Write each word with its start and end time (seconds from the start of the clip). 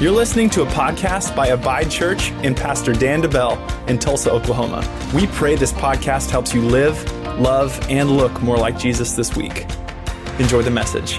You're 0.00 0.12
listening 0.12 0.48
to 0.50 0.62
a 0.62 0.66
podcast 0.66 1.34
by 1.34 1.48
Abide 1.48 1.90
Church 1.90 2.30
and 2.44 2.56
Pastor 2.56 2.92
Dan 2.92 3.20
DeBell 3.20 3.88
in 3.88 3.98
Tulsa, 3.98 4.30
Oklahoma. 4.30 4.88
We 5.12 5.26
pray 5.26 5.56
this 5.56 5.72
podcast 5.72 6.30
helps 6.30 6.54
you 6.54 6.62
live, 6.62 7.04
love, 7.40 7.76
and 7.90 8.08
look 8.08 8.40
more 8.40 8.56
like 8.56 8.78
Jesus 8.78 9.14
this 9.14 9.34
week. 9.34 9.66
Enjoy 10.38 10.62
the 10.62 10.70
message. 10.70 11.18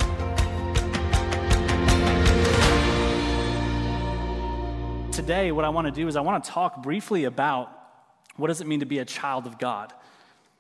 Today, 5.12 5.52
what 5.52 5.66
I 5.66 5.70
want 5.70 5.88
to 5.88 5.92
do 5.92 6.08
is 6.08 6.16
I 6.16 6.22
want 6.22 6.42
to 6.46 6.50
talk 6.50 6.82
briefly 6.82 7.26
about 7.26 7.78
what 8.38 8.48
does 8.48 8.62
it 8.62 8.68
mean 8.68 8.80
to 8.80 8.86
be 8.86 9.00
a 9.00 9.06
child 9.06 9.46
of 9.46 9.60
God 9.60 9.94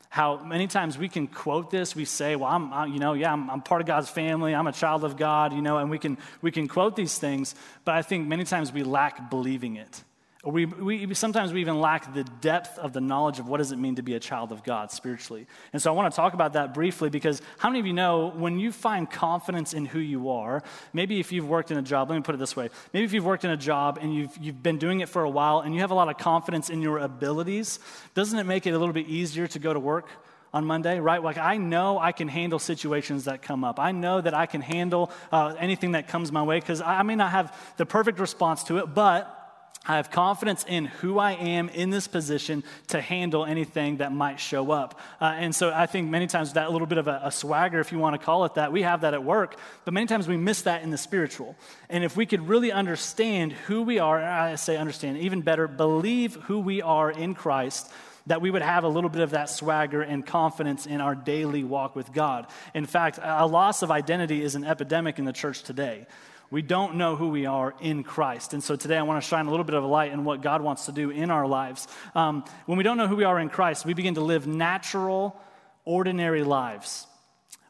how 0.10 0.44
many 0.44 0.66
times 0.66 0.98
we 0.98 1.08
can 1.08 1.28
quote 1.28 1.70
this 1.70 1.96
we 1.96 2.04
say 2.04 2.36
well 2.36 2.50
i'm 2.50 2.74
I, 2.74 2.86
you 2.88 3.00
know 3.00 3.14
yeah 3.14 3.32
I'm, 3.32 3.50
I'm, 3.50 3.62
part 3.62 3.80
of 3.82 3.88
god's 3.88 4.10
family. 4.10 4.56
I'm 4.56 4.68
a 4.68 4.72
child 4.72 5.04
of 5.04 5.18
god 5.18 5.54
you 5.54 5.62
know 5.62 5.78
and 5.78 5.90
we 5.90 6.00
can 6.00 6.18
we 6.42 6.52
can 6.52 6.68
quote 6.68 6.96
these 6.96 7.18
things 7.18 7.56
but 7.86 7.96
i 7.96 8.02
think 8.02 8.28
many 8.28 8.44
times 8.44 8.74
we 8.74 8.84
lack 8.84 9.30
believing 9.30 9.76
it 9.76 10.04
we, 10.46 10.66
we, 10.66 11.14
sometimes 11.16 11.52
we 11.52 11.60
even 11.60 11.82
lack 11.82 12.14
the 12.14 12.24
depth 12.24 12.80
of 12.80 12.94
the 12.94 13.02
knowledge 13.02 13.40
of 13.40 13.50
what 13.50 13.58
does 13.58 13.74
it 13.74 13.76
mean 13.76 13.96
to 13.96 14.02
be 14.02 14.14
a 14.14 14.22
child 14.22 14.54
of 14.54 14.64
God 14.64 14.90
spiritually. 14.90 15.48
And 15.74 15.82
so 15.82 15.92
I 15.92 15.96
want 15.96 16.14
to 16.14 16.16
talk 16.16 16.34
about 16.34 16.54
that 16.54 16.74
briefly 16.74 17.10
because 17.10 17.42
how 17.58 17.68
many 17.70 17.82
of 17.82 17.86
you 17.86 17.92
know 17.92 18.30
when 18.30 18.58
you 18.58 18.72
find 18.72 19.10
confidence 19.10 19.74
in 19.74 19.86
who 19.86 20.00
you 20.00 20.30
are, 20.30 20.64
maybe 20.94 21.20
if 21.20 21.34
you've 21.34 21.48
worked 21.50 21.72
in 21.72 21.78
a 21.78 21.82
job, 21.82 22.10
let 22.10 22.16
me 22.16 22.22
put 22.22 22.36
it 22.36 22.38
this 22.38 22.56
way, 22.56 22.70
maybe 22.94 23.04
if 23.04 23.12
you've 23.12 23.26
worked 23.26 23.44
in 23.44 23.52
a 23.52 23.58
job 23.58 24.00
and 24.02 24.16
you've, 24.16 24.38
you've 24.38 24.64
been 24.64 24.78
doing 24.78 25.02
it 25.02 25.10
for 25.10 25.24
a 25.24 25.30
while 25.30 25.60
and 25.60 25.76
you 25.76 25.82
have 25.82 25.92
a 25.92 25.96
lot 25.96 26.08
of 26.08 26.18
confidence 26.18 26.70
in 26.70 26.82
your 26.82 27.00
abilities, 27.00 27.80
doesn't 28.14 28.40
it 28.40 28.46
make 28.46 28.66
it 28.66 28.72
a 28.72 28.80
little 28.80 28.94
bit 28.94 29.08
easier 29.08 29.46
to 29.48 29.60
go 29.60 29.74
to 29.74 29.80
work? 29.80 30.08
on 30.52 30.66
Monday, 30.66 31.00
right? 31.00 31.22
Like, 31.22 31.38
I 31.38 31.58
know 31.58 32.00
I 32.00 32.12
can 32.12 32.28
handle 32.28 32.58
situations 32.58 33.26
that 33.26 33.44
come 33.44 33.64
up. 33.64 33.80
I 33.80 33.92
know 33.92 34.20
that 34.20 34.34
I 34.34 34.48
can 34.48 34.62
handle 34.62 35.12
uh, 35.32 35.54
anything 35.60 35.92
that 35.92 36.08
comes 36.08 36.32
my 36.32 36.42
way 36.42 36.60
because 36.60 36.82
I 36.82 37.04
may 37.04 37.14
not 37.14 37.30
have 37.30 37.56
the 37.78 37.86
perfect 37.86 38.20
response 38.20 38.64
to 38.64 38.80
it, 38.80 38.96
but 38.96 39.39
I 39.86 39.96
have 39.96 40.12
confidence 40.12 40.66
in 40.68 40.86
who 40.86 41.20
I 41.20 41.32
am 41.32 41.70
in 41.70 41.90
this 41.90 42.08
position 42.08 42.64
to 42.88 43.02
handle 43.02 43.46
anything 43.46 43.98
that 43.98 44.12
might 44.12 44.40
show 44.40 44.72
up. 44.72 45.00
Uh, 45.22 45.26
and 45.26 45.56
so 45.56 45.72
I 45.74 45.86
think 45.86 46.10
many 46.10 46.28
times 46.28 46.54
that 46.54 46.72
little 46.72 46.86
bit 46.86 46.98
of 46.98 47.08
a, 47.08 47.22
a, 47.24 47.32
swagger, 47.32 47.80
if 47.80 47.92
you 47.92 47.98
want 47.98 48.20
to 48.20 48.24
call 48.24 48.46
it 48.46 48.56
that, 48.56 48.72
we 48.72 48.84
have 48.84 49.02
that 49.02 49.14
at 49.14 49.24
work, 49.24 49.58
but 49.86 49.94
many 49.94 50.06
times 50.06 50.28
we 50.28 50.38
miss 50.38 50.64
that 50.64 50.84
in 50.84 50.90
the 50.90 50.98
spiritual. 50.98 51.56
And 51.90 52.04
if 52.04 52.18
we 52.18 52.26
could 52.26 52.48
really 52.48 52.72
understand 52.72 53.54
who 53.54 53.82
we 53.82 54.00
are, 54.00 54.22
I 54.22 54.56
say 54.56 54.78
understand, 54.78 55.18
even 55.20 55.42
better, 55.42 55.68
believe 55.68 56.36
who 56.36 56.60
we 56.60 56.82
are 56.82 57.10
in 57.10 57.34
Christ, 57.34 57.90
that 58.28 58.42
we 58.42 58.52
would 58.52 58.62
have 58.62 58.84
a 58.84 58.88
little 58.88 59.10
bit 59.10 59.22
of 59.22 59.32
that 59.32 59.50
swagger 59.50 60.02
and 60.02 60.26
confidence 60.26 60.86
in 60.86 61.02
our 61.02 61.16
daily 61.16 61.64
walk 61.64 61.96
with 61.96 62.14
God. 62.14 62.46
In 62.76 62.86
fact, 62.86 63.18
a 63.22 63.48
loss 63.48 63.82
of 63.82 63.90
identity 63.90 64.44
is 64.44 64.56
an 64.56 64.66
epidemic 64.66 65.18
in 65.18 65.26
the 65.26 65.34
church 65.34 65.64
today. 65.64 66.06
We 66.52 66.62
don't 66.64 66.96
know 66.96 67.16
who 67.16 67.30
we 67.30 67.46
are 67.46 67.76
in 67.80 68.04
Christ. 68.04 68.54
And 68.54 68.64
so 68.64 68.76
today 68.76 68.98
I 68.98 69.04
want 69.04 69.22
to 69.22 69.28
shine 69.28 69.46
a 69.46 69.52
little 69.52 69.64
bit 69.64 69.76
of 69.76 69.84
a 69.84 69.88
light 69.88 70.12
in 70.12 70.24
what 70.24 70.42
God 70.42 70.62
wants 70.62 70.88
to 70.88 70.92
do 70.92 71.12
in 71.12 71.30
our 71.30 71.46
lives. 71.46 71.88
Um, 72.16 72.44
when 72.66 72.78
we 72.78 72.84
don't 72.84 72.98
know 72.98 73.08
who 73.08 73.16
we 73.16 73.24
are 73.24 73.40
in 73.40 73.50
Christ, 73.50 73.86
we 73.86 73.94
begin 73.94 74.16
to 74.16 74.22
live 74.22 74.48
natural, 74.48 75.40
ordinary 75.86 76.44
lives. 76.44 77.06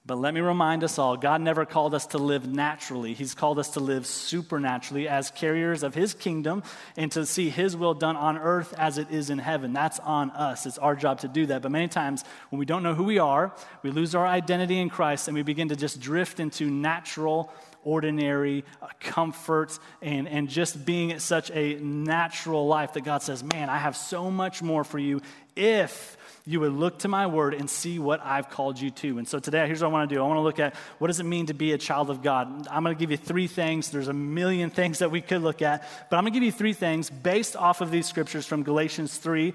But 0.09 0.17
let 0.17 0.33
me 0.33 0.41
remind 0.41 0.83
us 0.83 0.97
all 0.97 1.17
God 1.17 1.39
never 1.39 1.67
called 1.67 1.93
us 1.93 2.07
to 2.07 2.17
live 2.17 2.47
naturally. 2.47 3.13
He's 3.13 3.35
called 3.35 3.59
us 3.59 3.69
to 3.73 3.79
live 3.79 4.07
supernaturally 4.07 5.07
as 5.07 5.29
carriers 5.29 5.83
of 5.83 5.93
His 5.93 6.15
kingdom 6.15 6.63
and 6.97 7.11
to 7.11 7.27
see 7.27 7.51
His 7.51 7.77
will 7.77 7.93
done 7.93 8.15
on 8.15 8.35
earth 8.35 8.73
as 8.75 8.97
it 8.97 9.11
is 9.11 9.29
in 9.29 9.37
heaven. 9.37 9.71
That's 9.71 9.99
on 9.99 10.31
us. 10.31 10.65
It's 10.65 10.79
our 10.79 10.95
job 10.95 11.19
to 11.19 11.27
do 11.27 11.45
that. 11.45 11.61
But 11.61 11.69
many 11.69 11.89
times 11.89 12.23
when 12.49 12.57
we 12.57 12.65
don't 12.65 12.81
know 12.81 12.95
who 12.95 13.03
we 13.03 13.19
are, 13.19 13.53
we 13.83 13.91
lose 13.91 14.15
our 14.15 14.25
identity 14.25 14.79
in 14.79 14.89
Christ 14.89 15.27
and 15.27 15.37
we 15.37 15.43
begin 15.43 15.69
to 15.69 15.75
just 15.75 15.99
drift 15.99 16.39
into 16.39 16.71
natural 16.71 17.53
ordinary 17.83 18.65
uh, 18.81 18.87
comfort 18.99 19.77
and, 20.01 20.27
and 20.27 20.49
just 20.49 20.87
being 20.87 21.19
such 21.19 21.51
a 21.51 21.75
natural 21.75 22.65
life 22.65 22.93
that 22.93 23.01
God 23.01 23.21
says, 23.21 23.43
Man, 23.43 23.69
I 23.69 23.77
have 23.77 23.95
so 23.95 24.31
much 24.31 24.63
more 24.63 24.83
for 24.83 24.97
you 24.97 25.21
if 25.55 26.17
you 26.49 26.59
would 26.59 26.73
look 26.73 26.97
to 26.97 27.07
my 27.07 27.27
word 27.27 27.53
and 27.53 27.69
see 27.69 27.99
what 27.99 28.25
I've 28.25 28.49
called 28.49 28.79
you 28.81 28.89
to. 28.89 29.19
And 29.19 29.27
so 29.27 29.37
today, 29.37 29.67
here's 29.67 29.83
what 29.83 29.89
I 29.89 29.91
want 29.91 30.09
to 30.09 30.15
do 30.15 30.19
I 30.19 30.25
want 30.25 30.37
to 30.37 30.41
look 30.41 30.59
at 30.59 30.73
what 30.97 31.07
does 31.07 31.19
it 31.19 31.25
mean 31.25 31.45
to 31.45 31.53
be 31.53 31.73
a 31.73 31.77
child 31.77 32.09
of 32.09 32.23
God. 32.23 32.67
I'm 32.71 32.83
going 32.83 32.95
to 32.95 32.99
give 32.99 33.11
you 33.11 33.17
three 33.17 33.45
things. 33.45 33.91
There's 33.91 34.07
a 34.07 34.13
million 34.13 34.71
things 34.71 34.97
that 34.99 35.11
we 35.11 35.21
could 35.21 35.43
look 35.43 35.61
at, 35.61 35.87
but 36.09 36.17
I'm 36.17 36.23
going 36.23 36.33
to 36.33 36.39
give 36.39 36.43
you 36.43 36.51
three 36.51 36.73
things 36.73 37.11
based 37.11 37.55
off 37.55 37.81
of 37.81 37.91
these 37.91 38.07
scriptures 38.07 38.47
from 38.47 38.63
Galatians 38.63 39.15
3. 39.15 39.53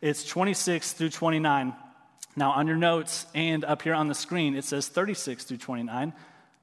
It's 0.00 0.24
26 0.24 0.92
through 0.92 1.10
29. 1.10 1.74
Now, 2.36 2.52
on 2.52 2.68
your 2.68 2.76
notes 2.76 3.26
and 3.34 3.64
up 3.64 3.82
here 3.82 3.94
on 3.94 4.06
the 4.06 4.14
screen, 4.14 4.54
it 4.54 4.62
says 4.62 4.86
36 4.86 5.42
through 5.42 5.56
29. 5.56 6.12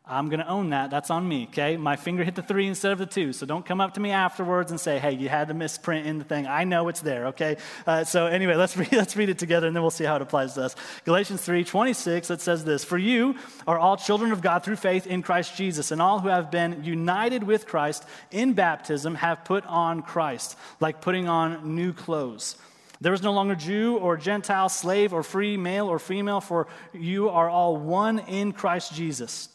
I'm 0.06 0.28
going 0.28 0.41
to 0.41 0.47
own 0.50 0.72
that. 0.72 0.90
That's 0.90 1.09
on 1.09 1.25
me, 1.25 1.47
okay? 1.50 1.78
My 1.78 1.96
finger 1.96 2.25
hit 2.25 2.36
the 2.36 2.41
three 2.41 2.68
instead 2.68 2.91
of 2.91 3.00
the 3.00 3.06
two. 3.06 3.31
So 3.31 3.46
don't 3.46 3.66
come 3.66 3.80
up 3.80 3.94
to 3.94 4.02
me 4.02 4.12
afterwards 4.12 4.69
and 4.69 4.78
say, 4.78 5.00
hey, 5.00 5.14
you 5.14 5.30
had 5.30 5.47
to 5.47 5.53
misprint 5.53 6.06
in 6.06 6.18
the 6.18 6.25
thing. 6.25 6.46
I 6.46 6.66
know 6.66 6.90
it's 6.90 7.00
there, 7.00 7.28
okay? 7.28 7.56
Uh, 7.88 8.03
so 8.03 8.25
anyway, 8.25 8.56
let's 8.58 8.75
read, 8.75 8.92
let's 8.92 9.16
read 9.16 9.30
it 9.30 9.40
together 9.40 9.68
and 9.68 9.74
then 9.74 9.81
we'll 9.81 9.92
see 9.92 10.03
how 10.03 10.18
it 10.18 10.22
applies 10.22 10.56
to 10.56 10.63
us. 10.63 10.75
Galatians 11.06 11.42
3 11.42 11.63
26, 11.63 12.31
it 12.31 12.42
says 12.42 12.66
this 12.66 12.84
For 12.84 12.97
you 12.97 13.36
are 13.66 13.80
all 13.80 13.96
children 13.96 14.34
of 14.34 14.42
God 14.42 14.66
through 14.66 14.75
faith 14.75 15.08
in 15.08 15.22
Christ 15.22 15.56
Jesus, 15.56 15.92
and 15.92 16.02
all 16.02 16.19
who 16.19 16.28
have 16.28 16.52
been 16.52 16.84
united 16.84 17.44
with 17.44 17.66
Christ 17.66 18.03
in 18.30 18.53
baptism 18.53 19.16
have 19.16 19.46
put 19.46 19.66
on 19.68 20.02
Christ, 20.02 20.58
like 20.81 21.00
putting 21.00 21.30
on 21.30 21.75
new 21.75 21.94
clothes. 21.94 22.58
There 23.00 23.13
is 23.13 23.22
no 23.22 23.31
longer 23.31 23.56
Jew 23.56 23.97
or 23.97 24.18
Gentile, 24.18 24.68
slave 24.68 25.13
or 25.13 25.24
free, 25.24 25.56
male 25.56 25.88
or 25.88 26.00
female, 26.00 26.42
for 26.42 26.68
you 26.94 27.30
are 27.30 27.50
all 27.50 27.78
one 27.78 28.19
in 28.19 28.52
Christ 28.52 28.94
Jesus. 28.94 29.50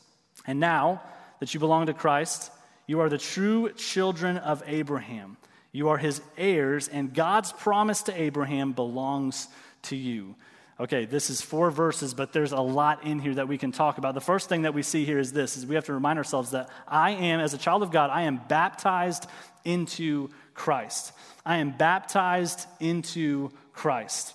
And 0.48 0.58
now 0.58 1.02
that 1.40 1.52
you 1.52 1.60
belong 1.60 1.86
to 1.86 1.94
Christ, 1.94 2.50
you 2.86 3.00
are 3.00 3.10
the 3.10 3.18
true 3.18 3.70
children 3.74 4.38
of 4.38 4.62
Abraham. 4.66 5.36
You 5.72 5.90
are 5.90 5.98
his 5.98 6.22
heirs, 6.38 6.88
and 6.88 7.12
God's 7.12 7.52
promise 7.52 8.02
to 8.04 8.18
Abraham 8.18 8.72
belongs 8.72 9.46
to 9.82 9.96
you. 9.96 10.34
Okay, 10.80 11.04
this 11.04 11.28
is 11.28 11.42
four 11.42 11.70
verses, 11.70 12.14
but 12.14 12.32
there's 12.32 12.52
a 12.52 12.60
lot 12.60 13.04
in 13.04 13.18
here 13.18 13.34
that 13.34 13.46
we 13.46 13.58
can 13.58 13.72
talk 13.72 13.98
about. 13.98 14.14
The 14.14 14.22
first 14.22 14.48
thing 14.48 14.62
that 14.62 14.72
we 14.72 14.82
see 14.82 15.04
here 15.04 15.18
is 15.18 15.32
this 15.32 15.58
is 15.58 15.66
we 15.66 15.74
have 15.74 15.84
to 15.84 15.92
remind 15.92 16.18
ourselves 16.18 16.52
that 16.52 16.70
I 16.86 17.10
am 17.10 17.40
as 17.40 17.52
a 17.52 17.58
child 17.58 17.82
of 17.82 17.90
God, 17.90 18.08
I 18.08 18.22
am 18.22 18.40
baptized 18.48 19.26
into 19.66 20.30
Christ. 20.54 21.12
I 21.44 21.58
am 21.58 21.72
baptized 21.72 22.66
into 22.80 23.50
Christ. 23.74 24.34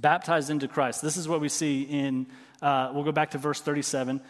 Baptized 0.00 0.50
into 0.50 0.66
Christ. 0.66 1.00
This 1.00 1.16
is 1.16 1.28
what 1.28 1.40
we 1.40 1.48
see 1.48 1.82
in 1.82 2.26
uh, 2.60 2.90
we'll 2.92 3.04
go 3.04 3.12
back 3.12 3.30
to 3.30 3.38
verse 3.38 3.60
37 3.60 4.20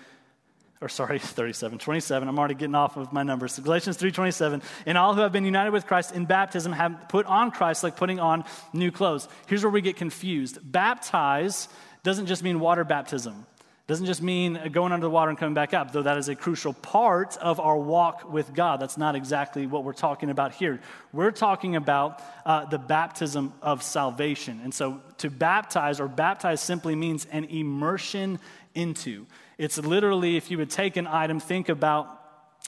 or 0.81 0.89
sorry, 0.89 1.19
37, 1.21 1.79
27. 1.79 2.29
I'm 2.29 2.39
already 2.39 2.55
getting 2.55 2.75
off 2.75 2.97
of 2.97 3.13
my 3.13 3.23
numbers. 3.23 3.59
Galatians 3.59 3.97
3:27. 3.97 4.63
And 4.87 4.99
all 4.99 5.15
who 5.15 5.21
have 5.21 5.33
been 5.33 5.45
united 5.45 5.71
with 5.71 5.87
Christ 5.87 6.13
in 6.13 6.25
baptism 6.25 6.73
have 6.73 7.09
put 7.09 7.27
on 7.27 7.51
Christ 7.51 7.83
like 7.83 7.97
putting 7.97 8.21
on 8.21 8.45
new 8.73 8.91
clothes. 8.91 9.29
Here's 9.47 9.63
where 9.63 9.71
we 9.71 9.81
get 9.81 9.97
confused. 9.97 10.59
Baptize 10.63 11.69
doesn't 12.03 12.27
just 12.27 12.43
mean 12.43 12.61
water 12.61 12.85
baptism. 12.85 13.47
Doesn't 13.89 14.05
just 14.05 14.21
mean 14.21 14.61
going 14.71 14.93
under 14.93 15.07
the 15.07 15.11
water 15.11 15.31
and 15.31 15.39
coming 15.39 15.55
back 15.55 15.73
up, 15.73 15.93
though 15.93 16.03
that 16.03 16.19
is 16.19 16.29
a 16.29 16.37
crucial 16.37 16.75
part 16.75 17.39
of 17.39 17.59
our 17.59 17.79
walk 17.79 18.31
with 18.31 18.53
God. 18.53 18.81
That's 18.81 18.99
not 18.99 19.17
exactly 19.17 19.67
what 19.67 19.83
we're 19.83 19.95
talking 19.95 20.29
about 20.29 20.53
here. 20.53 20.79
We're 21.11 21.31
talking 21.31 21.75
about 21.75 22.23
uh, 22.45 22.67
the 22.67 22.79
baptism 22.79 23.55
of 23.63 23.83
salvation. 23.83 24.61
And 24.63 24.75
so 24.75 25.01
to 25.19 25.31
baptize 25.31 26.01
or 26.01 26.07
baptize 26.07 26.61
simply 26.61 26.97
means 26.97 27.27
an 27.33 27.45
immersion 27.45 28.41
into. 28.75 29.25
It's 29.59 29.77
literally, 29.77 30.37
if 30.37 30.51
you 30.51 30.59
would 30.59 30.71
take 30.71 30.97
an 30.97 31.09
item, 31.09 31.41
think 31.41 31.69
about, 31.69 32.07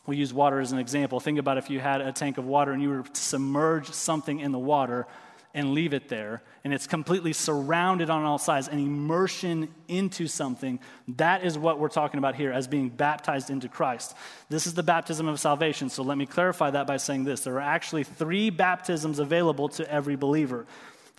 we 0.07 0.17
use 0.17 0.35
water 0.35 0.59
as 0.59 0.73
an 0.73 0.79
example. 0.79 1.21
Think 1.21 1.39
about 1.39 1.57
if 1.57 1.71
you 1.71 1.79
had 1.79 2.01
a 2.01 2.11
tank 2.11 2.37
of 2.37 2.45
water 2.45 2.73
and 2.73 2.83
you 2.83 2.91
were 2.91 3.03
to 3.03 3.21
submerge 3.21 3.91
something 3.91 4.41
in 4.41 4.51
the 4.51 4.59
water 4.59 5.07
and 5.53 5.73
leave 5.73 5.93
it 5.95 6.09
there, 6.09 6.43
and 6.63 6.73
it's 6.73 6.87
completely 6.87 7.33
surrounded 7.33 8.09
on 8.09 8.23
all 8.23 8.39
sides, 8.39 8.69
an 8.69 8.79
immersion 8.79 9.69
into 9.89 10.29
something. 10.29 10.79
That 11.09 11.45
is 11.45 11.59
what 11.59 11.81
we're 11.81 11.89
talking 11.89 12.19
about 12.19 12.37
here 12.37 12.53
as 12.53 12.69
being 12.69 12.89
baptized 12.89 13.51
into 13.51 13.69
Christ. 13.69 14.15
This 14.49 14.69
is 14.69 14.75
the 14.75 14.85
baptism 14.85 15.27
of 15.27 15.41
salvation. 15.41 15.91
So 15.91 16.05
let 16.05 16.17
me 16.17 16.27
clarify 16.27 16.71
that 16.71 16.87
by 16.87 16.99
saying 16.99 17.25
this 17.25 17.41
there 17.41 17.57
are 17.57 17.61
actually 17.61 18.05
three 18.05 18.51
baptisms 18.51 19.19
available 19.19 19.69
to 19.71 19.91
every 19.91 20.15
believer. 20.15 20.67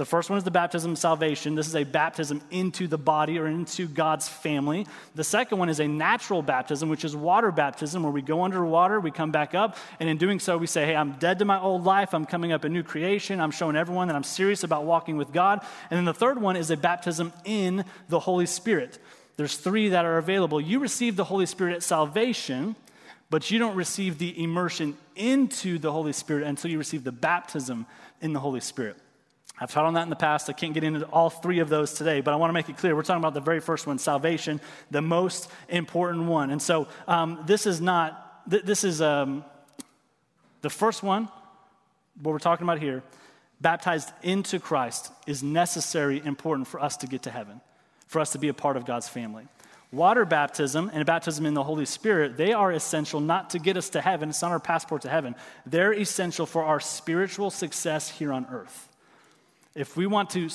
The 0.01 0.05
first 0.05 0.31
one 0.31 0.37
is 0.37 0.43
the 0.43 0.49
baptism 0.49 0.93
of 0.93 0.97
salvation. 0.97 1.53
This 1.53 1.67
is 1.67 1.75
a 1.75 1.83
baptism 1.83 2.41
into 2.49 2.87
the 2.87 2.97
body 2.97 3.37
or 3.37 3.45
into 3.45 3.87
God's 3.87 4.27
family. 4.27 4.87
The 5.13 5.23
second 5.23 5.59
one 5.59 5.69
is 5.69 5.79
a 5.79 5.87
natural 5.87 6.41
baptism, 6.41 6.89
which 6.89 7.05
is 7.05 7.15
water 7.15 7.51
baptism, 7.51 8.01
where 8.01 8.11
we 8.11 8.23
go 8.23 8.41
underwater, 8.41 8.99
we 8.99 9.11
come 9.11 9.29
back 9.29 9.53
up, 9.53 9.77
and 9.99 10.09
in 10.09 10.17
doing 10.17 10.39
so, 10.39 10.57
we 10.57 10.65
say, 10.65 10.87
Hey, 10.87 10.95
I'm 10.95 11.11
dead 11.19 11.37
to 11.37 11.45
my 11.45 11.59
old 11.59 11.83
life. 11.83 12.15
I'm 12.15 12.25
coming 12.25 12.51
up 12.51 12.63
a 12.63 12.69
new 12.69 12.81
creation. 12.81 13.39
I'm 13.39 13.51
showing 13.51 13.75
everyone 13.75 14.07
that 14.07 14.15
I'm 14.15 14.23
serious 14.23 14.63
about 14.63 14.85
walking 14.85 15.17
with 15.17 15.31
God. 15.31 15.63
And 15.91 15.99
then 15.99 16.05
the 16.05 16.15
third 16.15 16.41
one 16.41 16.55
is 16.55 16.71
a 16.71 16.77
baptism 16.77 17.31
in 17.45 17.85
the 18.09 18.21
Holy 18.21 18.47
Spirit. 18.47 18.97
There's 19.37 19.55
three 19.55 19.89
that 19.89 20.03
are 20.03 20.17
available. 20.17 20.59
You 20.59 20.79
receive 20.79 21.15
the 21.15 21.25
Holy 21.25 21.45
Spirit 21.45 21.75
at 21.75 21.83
salvation, 21.83 22.75
but 23.29 23.51
you 23.51 23.59
don't 23.59 23.75
receive 23.75 24.17
the 24.17 24.43
immersion 24.43 24.97
into 25.15 25.77
the 25.77 25.91
Holy 25.91 26.13
Spirit 26.13 26.47
until 26.47 26.71
you 26.71 26.79
receive 26.79 27.03
the 27.03 27.11
baptism 27.11 27.85
in 28.19 28.33
the 28.33 28.39
Holy 28.39 28.61
Spirit. 28.61 28.97
I've 29.61 29.71
taught 29.71 29.85
on 29.85 29.93
that 29.93 30.03
in 30.03 30.09
the 30.09 30.15
past. 30.17 30.49
I 30.49 30.53
can't 30.53 30.73
get 30.73 30.83
into 30.83 31.05
all 31.05 31.29
three 31.29 31.59
of 31.59 31.69
those 31.69 31.93
today, 31.93 32.19
but 32.19 32.33
I 32.33 32.37
want 32.37 32.49
to 32.49 32.53
make 32.53 32.67
it 32.67 32.77
clear. 32.77 32.95
We're 32.95 33.03
talking 33.03 33.21
about 33.21 33.35
the 33.35 33.39
very 33.39 33.61
first 33.61 33.87
one, 33.87 33.99
salvation, 33.99 34.59
the 34.89 35.01
most 35.01 35.49
important 35.69 36.25
one. 36.25 36.49
And 36.49 36.61
so 36.61 36.87
um, 37.07 37.43
this 37.45 37.65
is 37.65 37.79
not, 37.79 38.49
th- 38.49 38.63
this 38.63 38.83
is, 38.83 39.01
um, 39.01 39.45
The 40.61 40.69
first 40.69 41.01
one, 41.03 41.27
what 42.21 42.31
we're 42.31 42.39
talking 42.39 42.65
about 42.65 42.79
here, 42.79 43.01
baptized 43.59 44.11
into 44.21 44.59
Christ, 44.59 45.11
is 45.25 45.41
necessary, 45.41 46.21
important 46.23 46.67
for 46.67 46.79
us 46.79 46.97
to 46.97 47.07
get 47.07 47.23
to 47.23 47.31
heaven, 47.31 47.61
for 48.07 48.19
us 48.19 48.31
to 48.33 48.39
be 48.39 48.47
a 48.47 48.53
part 48.53 48.77
of 48.77 48.85
God's 48.85 49.09
family. 49.09 49.47
Water 49.91 50.23
baptism 50.25 50.89
and 50.93 51.05
baptism 51.05 51.45
in 51.45 51.53
the 51.53 51.63
Holy 51.63 51.85
Spirit, 51.85 52.37
they 52.37 52.53
are 52.53 52.71
essential 52.71 53.19
not 53.19 53.49
to 53.49 53.59
get 53.59 53.75
us 53.75 53.89
to 53.89 54.01
heaven. 54.01 54.29
It's 54.29 54.41
not 54.41 54.51
our 54.51 54.59
passport 54.59 55.01
to 55.01 55.09
heaven. 55.09 55.35
They're 55.65 55.93
essential 55.93 56.45
for 56.45 56.63
our 56.63 56.79
spiritual 56.79 57.49
success 57.49 58.09
here 58.09 58.31
on 58.31 58.45
earth. 58.51 58.87
If 59.73 59.95
we 59.95 60.05
want 60.05 60.31
to 60.31 60.49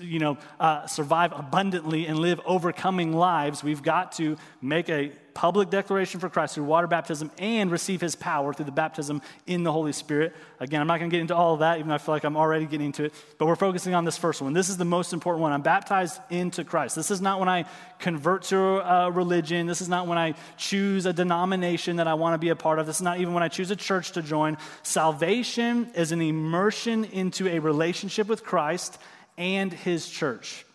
you 0.00 0.18
know, 0.18 0.38
uh, 0.58 0.86
survive 0.86 1.32
abundantly 1.32 2.06
and 2.06 2.18
live 2.18 2.40
overcoming 2.46 3.12
lives, 3.12 3.62
we've 3.62 3.82
got 3.82 4.12
to 4.12 4.38
make 4.62 4.88
a 4.88 5.12
public 5.34 5.70
declaration 5.70 6.20
for 6.20 6.28
Christ 6.28 6.54
through 6.54 6.64
water 6.64 6.86
baptism 6.86 7.30
and 7.38 7.70
receive 7.70 8.00
his 8.00 8.14
power 8.14 8.52
through 8.52 8.66
the 8.66 8.72
baptism 8.72 9.22
in 9.46 9.62
the 9.62 9.72
Holy 9.72 9.92
Spirit. 9.92 10.34
Again, 10.58 10.80
I'm 10.80 10.86
not 10.86 10.98
going 10.98 11.10
to 11.10 11.14
get 11.14 11.20
into 11.20 11.34
all 11.34 11.54
of 11.54 11.60
that, 11.60 11.78
even 11.78 11.88
though 11.88 11.94
I 11.94 11.98
feel 11.98 12.14
like 12.14 12.24
I'm 12.24 12.36
already 12.36 12.66
getting 12.66 12.86
into 12.86 13.04
it, 13.04 13.14
but 13.38 13.46
we're 13.46 13.56
focusing 13.56 13.94
on 13.94 14.04
this 14.04 14.16
first 14.16 14.42
one. 14.42 14.52
This 14.52 14.68
is 14.68 14.76
the 14.76 14.84
most 14.84 15.12
important 15.12 15.42
one. 15.42 15.52
I'm 15.52 15.62
baptized 15.62 16.20
into 16.30 16.64
Christ. 16.64 16.96
This 16.96 17.10
is 17.10 17.20
not 17.20 17.40
when 17.40 17.48
I 17.48 17.64
convert 17.98 18.42
to 18.44 18.58
a 18.58 19.10
religion. 19.10 19.66
This 19.66 19.80
is 19.80 19.88
not 19.88 20.06
when 20.06 20.18
I 20.18 20.34
choose 20.56 21.06
a 21.06 21.12
denomination 21.12 21.96
that 21.96 22.08
I 22.08 22.14
want 22.14 22.34
to 22.34 22.38
be 22.38 22.50
a 22.50 22.56
part 22.56 22.78
of. 22.78 22.86
This 22.86 22.96
is 22.96 23.02
not 23.02 23.20
even 23.20 23.34
when 23.34 23.42
I 23.42 23.48
choose 23.48 23.70
a 23.70 23.76
church 23.76 24.12
to 24.12 24.22
join. 24.22 24.58
Salvation 24.82 25.90
is 25.94 26.12
an 26.12 26.20
immersion 26.20 27.04
into 27.04 27.48
a 27.48 27.58
relationship 27.58 28.26
with 28.26 28.44
Christ 28.44 28.98
and 29.38 29.72
his 29.72 30.08
church. 30.08 30.66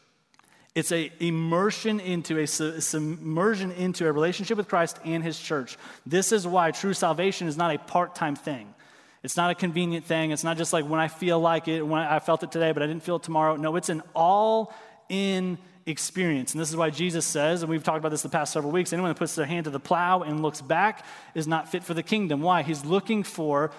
It's 0.76 0.92
a 0.92 1.10
immersion 1.22 2.02
into 2.02 2.38
a 2.38 2.46
submersion 2.46 3.72
into 3.72 4.08
a 4.08 4.12
relationship 4.12 4.58
with 4.58 4.68
Christ 4.68 5.00
and 5.06 5.24
his 5.24 5.40
church. 5.40 5.78
This 6.06 6.34
is 6.34 6.46
why 6.46 6.72
true 6.72 6.94
salvation 6.94 7.48
is 7.48 7.56
not 7.56 7.74
a 7.74 7.80
part-time 7.80 8.36
thing. 8.36 8.74
It's 9.24 9.38
not 9.38 9.50
a 9.50 9.56
convenient 9.56 10.06
thing. 10.06 10.32
It's 10.32 10.44
not 10.44 10.58
just 10.58 10.74
like 10.74 10.88
when 10.88 11.00
I 11.00 11.08
feel 11.08 11.40
like 11.40 11.70
it, 11.70 11.82
when 11.82 12.02
I 12.02 12.20
felt 12.20 12.44
it 12.44 12.52
today, 12.52 12.74
but 12.74 12.84
I 12.84 12.88
didn't 12.88 13.04
feel 13.04 13.16
it 13.16 13.24
tomorrow. 13.24 13.56
No, 13.56 13.76
it's 13.78 13.90
an 13.90 14.04
all-in 14.14 15.58
experience. 15.86 16.54
And 16.54 16.62
this 16.62 16.70
is 16.70 16.76
why 16.76 16.90
Jesus 16.90 17.26
says, 17.26 17.64
and 17.64 17.70
we've 17.70 17.84
talked 17.84 18.00
about 18.00 18.10
this 18.10 18.22
the 18.22 18.30
past 18.30 18.52
several 18.52 18.72
weeks, 18.72 18.92
anyone 18.92 19.10
that 19.10 19.18
puts 19.18 19.34
their 19.34 19.46
hand 19.46 19.64
to 19.64 19.70
the 19.70 19.80
plow 19.80 20.24
and 20.24 20.42
looks 20.42 20.62
back 20.62 21.06
is 21.34 21.48
not 21.48 21.72
fit 21.72 21.84
for 21.84 21.94
the 21.94 22.04
kingdom. 22.04 22.42
Why? 22.42 22.64
He's 22.64 22.84
looking 22.84 23.24
for 23.24 23.72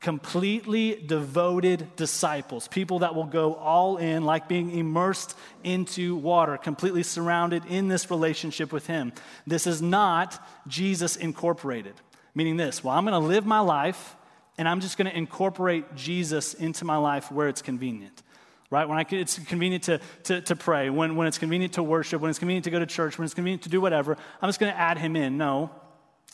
completely 0.00 1.02
devoted 1.06 1.96
disciples, 1.96 2.68
people 2.68 3.00
that 3.00 3.14
will 3.14 3.26
go 3.26 3.54
all 3.54 3.96
in, 3.96 4.24
like 4.24 4.48
being 4.48 4.70
immersed 4.70 5.36
into 5.64 6.14
water, 6.16 6.56
completely 6.56 7.02
surrounded 7.02 7.64
in 7.66 7.88
this 7.88 8.10
relationship 8.10 8.72
with 8.72 8.86
Him. 8.86 9.12
This 9.46 9.66
is 9.66 9.82
not 9.82 10.40
Jesus 10.68 11.16
incorporated, 11.16 11.94
meaning 12.34 12.56
this 12.56 12.84
well, 12.84 12.94
I'm 12.94 13.04
going 13.04 13.20
to 13.20 13.26
live 13.26 13.44
my 13.44 13.60
life 13.60 14.16
and 14.56 14.68
I'm 14.68 14.80
just 14.80 14.98
going 14.98 15.10
to 15.10 15.16
incorporate 15.16 15.94
Jesus 15.94 16.54
into 16.54 16.84
my 16.84 16.96
life 16.96 17.30
where 17.30 17.48
it's 17.48 17.62
convenient. 17.62 18.22
Right? 18.70 18.86
When 18.86 18.98
I, 18.98 19.06
it's 19.10 19.38
convenient 19.38 19.84
to, 19.84 20.00
to, 20.24 20.40
to 20.42 20.56
pray, 20.56 20.90
when, 20.90 21.16
when 21.16 21.26
it's 21.26 21.38
convenient 21.38 21.74
to 21.74 21.82
worship, 21.82 22.20
when 22.20 22.28
it's 22.28 22.38
convenient 22.38 22.64
to 22.64 22.70
go 22.70 22.78
to 22.78 22.86
church, 22.86 23.16
when 23.16 23.24
it's 23.24 23.32
convenient 23.32 23.62
to 23.62 23.70
do 23.70 23.80
whatever, 23.80 24.16
I'm 24.42 24.48
just 24.48 24.60
going 24.60 24.72
to 24.72 24.78
add 24.78 24.98
him 24.98 25.16
in. 25.16 25.38
No, 25.38 25.70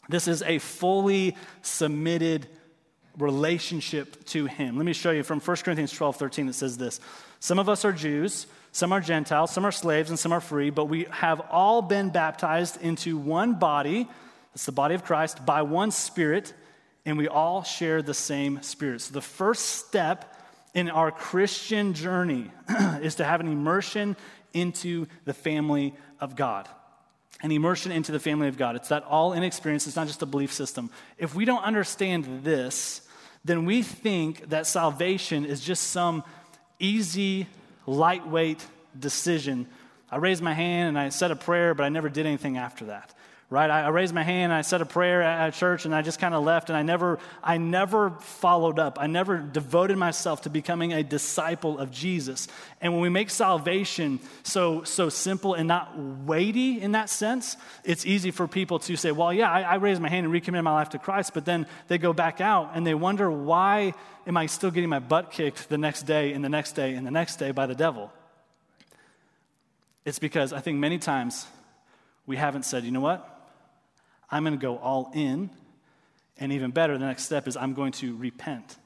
this 0.09 0.27
is 0.27 0.43
a 0.43 0.59
fully 0.59 1.37
submitted 1.63 2.49
relationship 3.19 4.25
to 4.27 4.47
him. 4.47 4.77
Let 4.77 4.87
me 4.87 4.93
show 4.93 5.11
you 5.11 5.23
from 5.23 5.41
1 5.41 5.57
Corinthians 5.59 5.93
12 5.93 6.17
13 6.17 6.47
that 6.47 6.55
says 6.55 6.77
this 6.77 7.01
Some 7.41 7.59
of 7.59 7.69
us 7.69 7.85
are 7.85 7.93
Jews, 7.93 8.47
some 8.73 8.93
are 8.93 9.01
Gentiles, 9.01 9.53
some 9.53 9.65
are 9.65 9.73
slaves, 9.73 10.11
and 10.11 10.19
some 10.19 10.33
are 10.33 10.41
free, 10.41 10.71
but 10.71 10.87
we 10.87 11.07
have 11.11 11.41
all 11.51 11.83
been 11.83 12.11
baptized 12.11 12.81
into 12.83 13.17
one 13.17 13.55
body, 13.55 14.09
that's 14.53 14.67
the 14.67 14.73
body 14.73 14.95
of 14.95 15.05
Christ, 15.05 15.45
by 15.45 15.63
one 15.63 15.91
Spirit, 15.91 16.53
and 17.05 17.19
we 17.19 17.29
all 17.29 17.63
share 17.63 18.03
the 18.03 18.15
same 18.15 18.63
Spirit. 18.63 19.03
So 19.03 19.15
the 19.15 19.21
first 19.21 19.87
step 19.87 20.37
in 20.75 20.91
our 20.91 21.11
Christian 21.11 21.95
journey 21.95 22.51
is 23.01 23.17
to 23.17 23.25
have 23.25 23.41
an 23.41 23.49
immersion 23.49 24.17
into 24.53 25.07
the 25.25 25.35
family 25.35 25.95
of 26.21 26.37
God 26.37 26.69
an 27.43 27.53
immersion 27.53 27.93
into 27.93 28.13
the 28.13 28.21
family 28.21 28.49
of 28.49 28.57
God. 28.57 28.77
It's 28.77 28.89
that 28.89 29.05
all 29.05 29.33
in 29.33 29.43
experience, 29.43 29.87
it's 29.87 29.97
not 29.97 30.07
just 30.07 30.23
a 30.23 30.27
belief 30.27 30.53
system. 30.53 30.91
If 31.19 31.35
we 31.35 31.45
don't 31.45 31.63
understand 31.63 32.45
this, 32.45 33.03
then 33.45 33.65
we 33.67 33.83
think 33.83 34.49
that 34.51 34.67
salvation 34.67 35.45
is 35.45 35.61
just 35.61 35.89
some 35.89 36.25
easy, 36.79 37.47
lightweight 37.87 38.65
decision. 38.99 39.67
I 40.11 40.17
raised 40.17 40.43
my 40.43 40.55
hand 40.55 40.89
and 40.89 40.99
I 40.99 41.11
said 41.11 41.31
a 41.31 41.37
prayer, 41.37 41.75
but 41.75 41.85
I 41.85 41.89
never 41.89 42.09
did 42.09 42.25
anything 42.27 42.57
after 42.57 42.87
that 42.87 43.15
right? 43.51 43.71
I, 43.71 43.89
raised 43.89 44.15
my 44.15 44.23
hand, 44.23 44.53
I 44.53 44.63
said 44.63 44.81
a 44.81 44.87
prayer 44.87 45.23
at, 45.23 45.49
at 45.49 45.55
church, 45.55 45.85
and 45.85 45.95
I 45.95 46.03
just 46.03 46.19
kind 46.19 46.35
of 46.35 46.43
left, 46.45 46.71
and 46.71 46.77
I 46.77 46.83
never, 46.83 47.19
I 47.43 47.59
never 47.59 48.11
followed 48.11 48.79
up. 48.79 48.99
I 49.01 49.07
never 49.07 49.39
devoted 49.39 49.97
myself 49.97 50.43
to 50.43 50.51
becoming 50.51 50.93
a 50.93 51.03
disciple 51.03 51.79
of 51.79 51.91
Jesus. 51.91 52.49
And 52.81 52.93
when 52.93 53.03
we 53.03 53.11
make 53.11 53.31
salvation 53.31 54.19
so, 54.43 54.83
so 54.85 55.09
simple 55.09 55.55
and 55.55 55.69
not 55.69 55.97
weighty 55.99 56.81
in 56.81 56.93
that 56.93 57.11
sense, 57.11 57.57
it's 57.85 58.07
easy 58.07 58.31
for 58.31 58.49
people 58.49 58.79
to 58.81 58.97
say, 58.97 59.13
well, 59.13 59.33
yeah, 59.33 59.51
I, 59.51 59.61
I 59.61 59.75
raised 59.77 60.01
my 60.01 60.09
hand 60.09 60.25
and 60.25 60.33
recommitted 60.33 60.65
my 60.65 60.73
life 60.73 60.91
to 60.91 60.99
Christ, 60.99 61.33
but 61.35 61.45
then 61.45 61.67
they 61.89 61.99
go 61.99 62.13
back 62.13 62.41
out 62.41 62.73
and 62.75 62.87
they 62.87 62.95
wonder, 62.95 63.31
why 63.31 63.95
am 64.27 64.37
I 64.37 64.47
still 64.47 64.71
getting 64.71 64.91
my 64.91 65.01
butt 65.01 65.31
kicked 65.31 65.69
the 65.69 65.79
next 65.79 66.03
day 66.03 66.33
and 66.33 66.45
the 66.45 66.49
next 66.49 66.73
day 66.73 66.95
and 66.95 67.07
the 67.07 67.11
next 67.11 67.37
day 67.37 67.51
by 67.51 67.67
the 67.67 67.75
devil? 67.75 68.11
It's 70.05 70.19
because 70.19 70.53
I 70.53 70.61
think 70.61 70.79
many 70.79 70.99
times 70.99 71.47
we 72.27 72.37
haven't 72.37 72.65
said, 72.65 72.85
you 72.85 72.91
know 72.91 73.01
what? 73.01 73.34
I'm 74.31 74.45
going 74.45 74.59
to 74.59 74.63
go 74.63 74.79
all 74.79 75.11
in. 75.15 75.51
And 76.39 76.53
even 76.53 76.71
better, 76.71 76.99
the 76.99 77.07
next 77.07 77.25
step 77.25 77.47
is 77.47 77.57
I'm 77.57 77.75
going 77.75 77.93
to 77.93 78.17
repent 78.17 78.77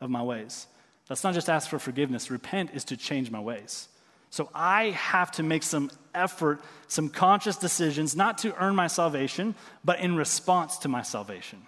of 0.00 0.10
my 0.10 0.22
ways. 0.22 0.66
That's 1.08 1.24
not 1.24 1.34
just 1.34 1.48
ask 1.48 1.68
for 1.68 1.78
forgiveness. 1.78 2.30
Repent 2.30 2.70
is 2.74 2.84
to 2.84 2.96
change 2.96 3.30
my 3.30 3.40
ways. 3.40 3.88
So 4.30 4.50
I 4.54 4.90
have 4.90 5.30
to 5.32 5.42
make 5.42 5.62
some 5.62 5.90
effort, 6.14 6.60
some 6.86 7.08
conscious 7.08 7.56
decisions, 7.56 8.14
not 8.14 8.38
to 8.38 8.54
earn 8.62 8.76
my 8.76 8.86
salvation, 8.88 9.54
but 9.84 10.00
in 10.00 10.16
response 10.16 10.78
to 10.78 10.88
my 10.88 11.02
salvation. 11.02 11.62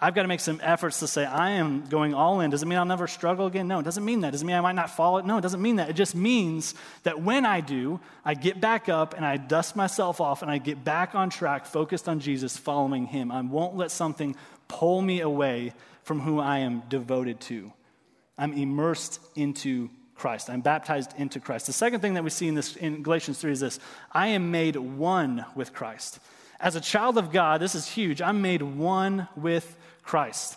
I've 0.00 0.14
got 0.14 0.22
to 0.22 0.28
make 0.28 0.40
some 0.40 0.60
efforts 0.62 1.00
to 1.00 1.08
say, 1.08 1.24
I 1.24 1.50
am 1.52 1.84
going 1.86 2.14
all 2.14 2.40
in. 2.40 2.50
Does 2.50 2.62
it 2.62 2.66
mean 2.66 2.78
I'll 2.78 2.84
never 2.84 3.08
struggle 3.08 3.46
again? 3.46 3.66
No, 3.66 3.80
it 3.80 3.82
doesn't 3.82 4.04
mean 4.04 4.20
that. 4.20 4.30
Does 4.30 4.42
it 4.42 4.44
mean 4.44 4.54
I 4.54 4.60
might 4.60 4.76
not 4.76 4.90
fall? 4.90 5.20
No, 5.22 5.38
it 5.38 5.40
doesn't 5.40 5.60
mean 5.60 5.76
that. 5.76 5.90
It 5.90 5.94
just 5.94 6.14
means 6.14 6.74
that 7.02 7.20
when 7.20 7.44
I 7.44 7.60
do, 7.60 7.98
I 8.24 8.34
get 8.34 8.60
back 8.60 8.88
up 8.88 9.14
and 9.14 9.24
I 9.24 9.36
dust 9.36 9.74
myself 9.74 10.20
off 10.20 10.42
and 10.42 10.50
I 10.50 10.58
get 10.58 10.84
back 10.84 11.16
on 11.16 11.30
track, 11.30 11.66
focused 11.66 12.08
on 12.08 12.20
Jesus, 12.20 12.56
following 12.56 13.06
Him. 13.06 13.32
I 13.32 13.40
won't 13.40 13.76
let 13.76 13.90
something 13.90 14.36
pull 14.68 15.02
me 15.02 15.20
away 15.20 15.72
from 16.04 16.20
who 16.20 16.38
I 16.38 16.58
am 16.58 16.82
devoted 16.88 17.40
to. 17.42 17.72
I'm 18.38 18.52
immersed 18.52 19.20
into 19.34 19.90
Christ. 20.14 20.48
I'm 20.48 20.60
baptized 20.60 21.12
into 21.16 21.40
Christ. 21.40 21.66
The 21.66 21.72
second 21.72 22.00
thing 22.00 22.14
that 22.14 22.24
we 22.24 22.30
see 22.30 22.46
in, 22.48 22.54
this, 22.54 22.76
in 22.76 23.02
Galatians 23.02 23.38
3 23.38 23.52
is 23.52 23.60
this 23.60 23.80
I 24.12 24.28
am 24.28 24.50
made 24.50 24.76
one 24.76 25.44
with 25.56 25.72
Christ. 25.72 26.20
As 26.60 26.74
a 26.74 26.80
child 26.80 27.18
of 27.18 27.30
God, 27.30 27.60
this 27.60 27.74
is 27.74 27.86
huge. 27.86 28.20
I'm 28.20 28.42
made 28.42 28.62
one 28.62 29.28
with 29.36 29.76
Christ. 30.08 30.56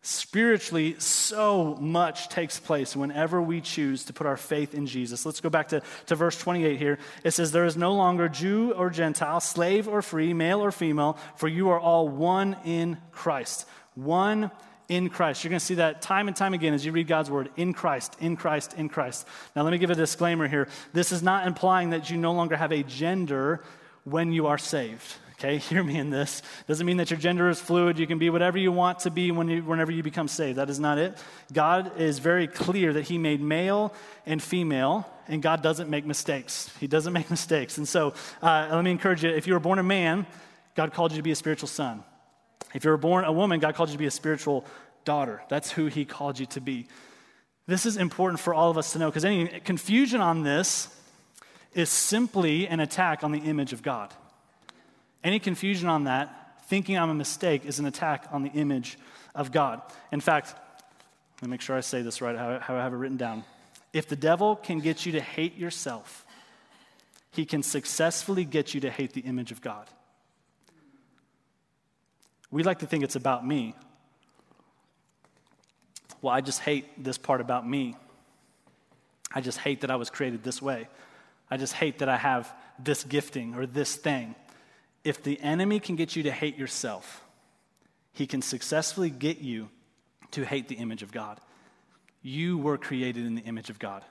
Spiritually, 0.00 0.98
so 0.98 1.76
much 1.78 2.30
takes 2.30 2.58
place 2.58 2.96
whenever 2.96 3.42
we 3.42 3.60
choose 3.60 4.04
to 4.04 4.14
put 4.14 4.26
our 4.26 4.38
faith 4.38 4.72
in 4.72 4.86
Jesus. 4.86 5.26
Let's 5.26 5.42
go 5.42 5.50
back 5.50 5.68
to, 5.68 5.82
to 6.06 6.14
verse 6.14 6.38
28 6.38 6.78
here. 6.78 6.98
It 7.24 7.32
says, 7.32 7.52
There 7.52 7.66
is 7.66 7.76
no 7.76 7.92
longer 7.92 8.30
Jew 8.30 8.72
or 8.72 8.88
Gentile, 8.88 9.40
slave 9.40 9.86
or 9.86 10.00
free, 10.00 10.32
male 10.32 10.64
or 10.64 10.72
female, 10.72 11.18
for 11.36 11.46
you 11.46 11.68
are 11.68 11.78
all 11.78 12.08
one 12.08 12.56
in 12.64 12.96
Christ. 13.12 13.68
One 13.94 14.50
in 14.88 15.10
Christ. 15.10 15.44
You're 15.44 15.50
going 15.50 15.60
to 15.60 15.66
see 15.66 15.74
that 15.74 16.00
time 16.00 16.26
and 16.26 16.34
time 16.34 16.54
again 16.54 16.72
as 16.72 16.86
you 16.86 16.92
read 16.92 17.06
God's 17.06 17.30
word 17.30 17.50
in 17.58 17.74
Christ, 17.74 18.16
in 18.18 18.34
Christ, 18.34 18.72
in 18.78 18.88
Christ. 18.88 19.26
Now, 19.54 19.62
let 19.62 19.72
me 19.72 19.78
give 19.78 19.90
a 19.90 19.94
disclaimer 19.94 20.48
here. 20.48 20.68
This 20.94 21.12
is 21.12 21.22
not 21.22 21.46
implying 21.46 21.90
that 21.90 22.08
you 22.08 22.16
no 22.16 22.32
longer 22.32 22.56
have 22.56 22.72
a 22.72 22.82
gender 22.82 23.62
when 24.04 24.32
you 24.32 24.46
are 24.46 24.56
saved. 24.56 25.04
Okay, 25.40 25.56
hear 25.70 25.82
me 25.82 25.98
in 25.98 26.10
this. 26.10 26.42
Doesn't 26.66 26.86
mean 26.86 26.98
that 26.98 27.10
your 27.10 27.18
gender 27.18 27.48
is 27.48 27.58
fluid. 27.58 27.98
You 27.98 28.06
can 28.06 28.18
be 28.18 28.28
whatever 28.28 28.58
you 28.58 28.70
want 28.70 29.00
to 29.00 29.10
be 29.10 29.30
when 29.30 29.48
you, 29.48 29.62
whenever 29.62 29.90
you 29.90 30.02
become 30.02 30.28
saved. 30.28 30.58
That 30.58 30.68
is 30.68 30.78
not 30.78 30.98
it. 30.98 31.16
God 31.50 31.98
is 31.98 32.18
very 32.18 32.46
clear 32.46 32.92
that 32.92 33.02
He 33.02 33.16
made 33.16 33.40
male 33.40 33.94
and 34.26 34.42
female, 34.42 35.10
and 35.28 35.42
God 35.42 35.62
doesn't 35.62 35.88
make 35.88 36.04
mistakes. 36.04 36.70
He 36.78 36.86
doesn't 36.86 37.12
make 37.14 37.30
mistakes. 37.30 37.78
And 37.78 37.88
so, 37.88 38.12
uh, 38.42 38.68
let 38.70 38.84
me 38.84 38.90
encourage 38.90 39.24
you 39.24 39.30
if 39.30 39.46
you 39.46 39.54
were 39.54 39.60
born 39.60 39.78
a 39.78 39.82
man, 39.82 40.26
God 40.74 40.92
called 40.92 41.12
you 41.12 41.16
to 41.16 41.22
be 41.22 41.30
a 41.30 41.36
spiritual 41.36 41.68
son. 41.68 42.04
If 42.74 42.84
you 42.84 42.90
were 42.90 42.98
born 42.98 43.24
a 43.24 43.32
woman, 43.32 43.60
God 43.60 43.74
called 43.74 43.88
you 43.88 43.94
to 43.94 43.98
be 43.98 44.06
a 44.06 44.10
spiritual 44.10 44.66
daughter. 45.06 45.42
That's 45.48 45.70
who 45.70 45.86
He 45.86 46.04
called 46.04 46.38
you 46.38 46.46
to 46.46 46.60
be. 46.60 46.86
This 47.66 47.86
is 47.86 47.96
important 47.96 48.40
for 48.40 48.52
all 48.52 48.70
of 48.70 48.76
us 48.76 48.92
to 48.92 48.98
know 48.98 49.08
because 49.08 49.24
any 49.24 49.46
confusion 49.60 50.20
on 50.20 50.42
this 50.42 50.94
is 51.72 51.88
simply 51.88 52.68
an 52.68 52.80
attack 52.80 53.24
on 53.24 53.32
the 53.32 53.38
image 53.38 53.72
of 53.72 53.82
God. 53.82 54.12
Any 55.22 55.38
confusion 55.38 55.88
on 55.88 56.04
that, 56.04 56.64
thinking 56.66 56.98
I'm 56.98 57.10
a 57.10 57.14
mistake, 57.14 57.64
is 57.66 57.78
an 57.78 57.86
attack 57.86 58.26
on 58.30 58.42
the 58.42 58.50
image 58.50 58.98
of 59.34 59.52
God. 59.52 59.82
In 60.12 60.20
fact, 60.20 60.54
let 61.40 61.48
me 61.48 61.50
make 61.50 61.60
sure 61.60 61.76
I 61.76 61.80
say 61.80 62.02
this 62.02 62.20
right, 62.20 62.36
how, 62.36 62.58
how 62.58 62.76
I 62.76 62.82
have 62.82 62.92
it 62.92 62.96
written 62.96 63.16
down. 63.16 63.44
If 63.92 64.08
the 64.08 64.16
devil 64.16 64.56
can 64.56 64.80
get 64.80 65.04
you 65.04 65.12
to 65.12 65.20
hate 65.20 65.56
yourself, 65.56 66.24
he 67.32 67.44
can 67.44 67.62
successfully 67.62 68.44
get 68.44 68.74
you 68.74 68.80
to 68.82 68.90
hate 68.90 69.12
the 69.12 69.20
image 69.20 69.52
of 69.52 69.60
God. 69.60 69.86
We 72.50 72.62
like 72.62 72.80
to 72.80 72.86
think 72.86 73.04
it's 73.04 73.16
about 73.16 73.46
me, 73.46 73.74
well, 76.22 76.34
I 76.34 76.40
just 76.40 76.60
hate 76.60 77.02
this 77.02 77.16
part 77.16 77.40
about 77.40 77.66
me. 77.66 77.96
I 79.32 79.40
just 79.40 79.58
hate 79.58 79.82
that 79.82 79.90
I 79.90 79.96
was 79.96 80.10
created 80.10 80.42
this 80.42 80.60
way. 80.60 80.88
I 81.50 81.56
just 81.56 81.72
hate 81.72 81.98
that 81.98 82.08
I 82.08 82.16
have 82.16 82.52
this 82.78 83.04
gifting 83.04 83.54
or 83.54 83.66
this 83.66 83.96
thing. 83.96 84.34
If 85.04 85.22
the 85.22 85.40
enemy 85.40 85.80
can 85.80 85.96
get 85.96 86.16
you 86.16 86.24
to 86.24 86.32
hate 86.32 86.58
yourself, 86.58 87.22
he 88.12 88.26
can 88.26 88.42
successfully 88.42 89.10
get 89.10 89.38
you 89.38 89.68
to 90.32 90.44
hate 90.44 90.68
the 90.68 90.76
image 90.76 91.02
of 91.02 91.12
God. 91.12 91.40
You 92.22 92.58
were 92.58 92.76
created 92.76 93.24
in 93.24 93.34
the 93.34 93.42
image 93.42 93.70
of 93.70 93.78
God. 93.78 94.04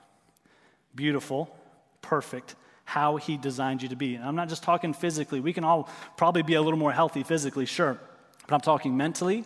Beautiful, 0.94 1.56
perfect, 2.02 2.56
how 2.84 3.16
he 3.16 3.36
designed 3.36 3.82
you 3.82 3.88
to 3.90 3.96
be. 3.96 4.16
And 4.16 4.24
I'm 4.24 4.34
not 4.34 4.48
just 4.48 4.64
talking 4.64 4.92
physically. 4.92 5.38
We 5.38 5.52
can 5.52 5.62
all 5.62 5.88
probably 6.16 6.42
be 6.42 6.54
a 6.54 6.62
little 6.62 6.78
more 6.78 6.92
healthy 6.92 7.22
physically, 7.22 7.66
sure. 7.66 8.00
But 8.46 8.54
I'm 8.54 8.60
talking 8.60 8.96
mentally, 8.96 9.44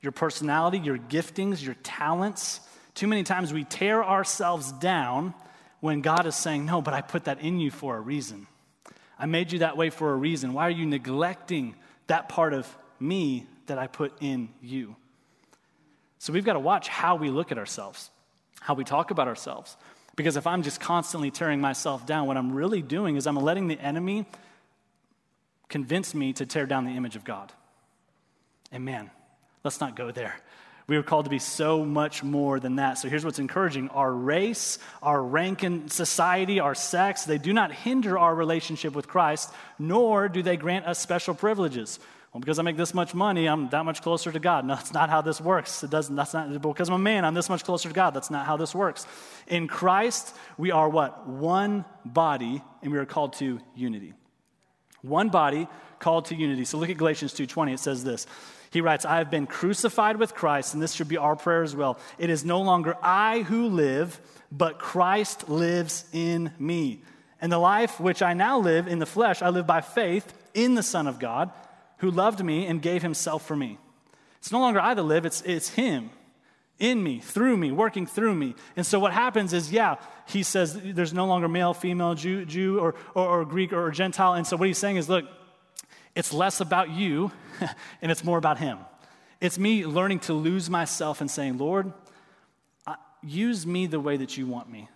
your 0.00 0.12
personality, 0.12 0.78
your 0.78 0.98
giftings, 0.98 1.64
your 1.64 1.76
talents. 1.84 2.60
Too 2.94 3.06
many 3.06 3.22
times 3.22 3.52
we 3.52 3.62
tear 3.62 4.04
ourselves 4.04 4.72
down 4.72 5.34
when 5.78 6.00
God 6.00 6.26
is 6.26 6.34
saying, 6.34 6.66
No, 6.66 6.82
but 6.82 6.94
I 6.94 7.00
put 7.00 7.24
that 7.24 7.40
in 7.40 7.60
you 7.60 7.70
for 7.70 7.96
a 7.96 8.00
reason. 8.00 8.48
I 9.20 9.26
made 9.26 9.52
you 9.52 9.58
that 9.58 9.76
way 9.76 9.90
for 9.90 10.12
a 10.12 10.16
reason. 10.16 10.54
Why 10.54 10.66
are 10.66 10.70
you 10.70 10.86
neglecting 10.86 11.74
that 12.06 12.30
part 12.30 12.54
of 12.54 12.66
me 12.98 13.46
that 13.66 13.78
I 13.78 13.86
put 13.86 14.14
in 14.22 14.48
you? 14.62 14.96
So 16.18 16.32
we've 16.32 16.44
got 16.44 16.54
to 16.54 16.60
watch 16.60 16.88
how 16.88 17.16
we 17.16 17.28
look 17.28 17.52
at 17.52 17.58
ourselves, 17.58 18.10
how 18.60 18.72
we 18.72 18.82
talk 18.82 19.10
about 19.10 19.28
ourselves. 19.28 19.76
Because 20.16 20.36
if 20.36 20.46
I'm 20.46 20.62
just 20.62 20.80
constantly 20.80 21.30
tearing 21.30 21.60
myself 21.60 22.06
down, 22.06 22.26
what 22.26 22.38
I'm 22.38 22.52
really 22.52 22.80
doing 22.80 23.16
is 23.16 23.26
I'm 23.26 23.36
letting 23.36 23.68
the 23.68 23.78
enemy 23.78 24.24
convince 25.68 26.14
me 26.14 26.32
to 26.32 26.46
tear 26.46 26.64
down 26.64 26.86
the 26.86 26.92
image 26.92 27.14
of 27.14 27.22
God. 27.22 27.52
And 28.72 28.86
man, 28.86 29.10
let's 29.64 29.80
not 29.80 29.96
go 29.96 30.10
there. 30.10 30.34
We 30.90 30.96
are 30.96 31.04
called 31.04 31.26
to 31.26 31.30
be 31.30 31.38
so 31.38 31.84
much 31.84 32.24
more 32.24 32.58
than 32.58 32.74
that. 32.74 32.98
So 32.98 33.08
here's 33.08 33.24
what's 33.24 33.38
encouraging 33.38 33.90
our 33.90 34.12
race, 34.12 34.80
our 35.00 35.22
rank 35.22 35.62
in 35.62 35.88
society, 35.88 36.58
our 36.58 36.74
sex, 36.74 37.22
they 37.22 37.38
do 37.38 37.52
not 37.52 37.70
hinder 37.70 38.18
our 38.18 38.34
relationship 38.34 38.92
with 38.92 39.06
Christ, 39.06 39.52
nor 39.78 40.28
do 40.28 40.42
they 40.42 40.56
grant 40.56 40.86
us 40.86 40.98
special 40.98 41.32
privileges. 41.32 42.00
Well, 42.32 42.40
because 42.40 42.58
I 42.58 42.62
make 42.62 42.76
this 42.76 42.92
much 42.92 43.14
money, 43.14 43.46
I'm 43.46 43.68
that 43.68 43.84
much 43.84 44.02
closer 44.02 44.32
to 44.32 44.40
God. 44.40 44.64
No, 44.64 44.74
that's 44.74 44.92
not 44.92 45.10
how 45.10 45.20
this 45.20 45.40
works. 45.40 45.84
It 45.84 45.90
doesn't, 45.90 46.16
that's 46.16 46.34
not, 46.34 46.60
because 46.60 46.88
I'm 46.88 46.96
a 46.96 46.98
man, 46.98 47.24
I'm 47.24 47.34
this 47.34 47.48
much 47.48 47.62
closer 47.62 47.88
to 47.88 47.94
God. 47.94 48.10
That's 48.10 48.32
not 48.32 48.44
how 48.44 48.56
this 48.56 48.74
works. 48.74 49.06
In 49.46 49.68
Christ, 49.68 50.34
we 50.58 50.72
are 50.72 50.88
what? 50.88 51.28
One 51.28 51.84
body, 52.04 52.64
and 52.82 52.90
we 52.90 52.98
are 52.98 53.06
called 53.06 53.34
to 53.34 53.60
unity. 53.76 54.14
One 55.02 55.28
body 55.28 55.68
called 56.00 56.24
to 56.26 56.34
unity. 56.34 56.64
So 56.64 56.78
look 56.78 56.90
at 56.90 56.96
Galatians 56.96 57.32
2:20. 57.32 57.74
It 57.74 57.78
says 57.78 58.02
this. 58.02 58.26
He 58.70 58.80
writes, 58.80 59.04
I 59.04 59.18
have 59.18 59.30
been 59.30 59.46
crucified 59.46 60.16
with 60.16 60.34
Christ, 60.34 60.74
and 60.74 60.82
this 60.82 60.92
should 60.92 61.08
be 61.08 61.16
our 61.16 61.34
prayer 61.34 61.62
as 61.62 61.74
well. 61.74 61.98
It 62.18 62.30
is 62.30 62.44
no 62.44 62.60
longer 62.62 62.96
I 63.02 63.42
who 63.42 63.66
live, 63.66 64.20
but 64.52 64.78
Christ 64.78 65.48
lives 65.48 66.04
in 66.12 66.52
me. 66.58 67.02
And 67.40 67.50
the 67.50 67.58
life 67.58 67.98
which 67.98 68.22
I 68.22 68.34
now 68.34 68.58
live 68.58 68.86
in 68.86 69.00
the 69.00 69.06
flesh, 69.06 69.42
I 69.42 69.48
live 69.48 69.66
by 69.66 69.80
faith 69.80 70.32
in 70.54 70.76
the 70.76 70.82
Son 70.82 71.06
of 71.06 71.18
God 71.18 71.50
who 71.98 72.10
loved 72.10 72.44
me 72.44 72.66
and 72.66 72.80
gave 72.80 73.02
himself 73.02 73.46
for 73.46 73.56
me. 73.56 73.78
It's 74.38 74.52
no 74.52 74.60
longer 74.60 74.80
I 74.80 74.94
that 74.94 75.02
live, 75.02 75.26
it's, 75.26 75.42
it's 75.42 75.70
him 75.70 76.10
in 76.78 77.02
me, 77.02 77.18
through 77.18 77.56
me, 77.56 77.72
working 77.72 78.06
through 78.06 78.34
me. 78.34 78.54
And 78.76 78.86
so 78.86 78.98
what 78.98 79.12
happens 79.12 79.52
is, 79.52 79.70
yeah, 79.70 79.96
he 80.26 80.42
says 80.42 80.78
there's 80.82 81.12
no 81.12 81.26
longer 81.26 81.46
male, 81.46 81.74
female, 81.74 82.14
Jew, 82.14 82.46
Jew 82.46 82.78
or, 82.78 82.94
or, 83.14 83.26
or 83.26 83.44
Greek 83.44 83.72
or 83.72 83.90
Gentile. 83.90 84.34
And 84.34 84.46
so 84.46 84.56
what 84.56 84.66
he's 84.68 84.78
saying 84.78 84.96
is, 84.96 85.08
look, 85.08 85.26
it's 86.14 86.32
less 86.32 86.60
about 86.60 86.90
you 86.90 87.32
and 88.02 88.10
it's 88.10 88.24
more 88.24 88.38
about 88.38 88.58
him. 88.58 88.78
It's 89.40 89.58
me 89.58 89.86
learning 89.86 90.20
to 90.20 90.34
lose 90.34 90.68
myself 90.68 91.20
and 91.20 91.30
saying, 91.30 91.58
Lord, 91.58 91.92
use 93.22 93.66
me 93.66 93.86
the 93.86 94.00
way 94.00 94.16
that 94.16 94.36
you 94.36 94.46
want 94.46 94.70
me. 94.70 94.88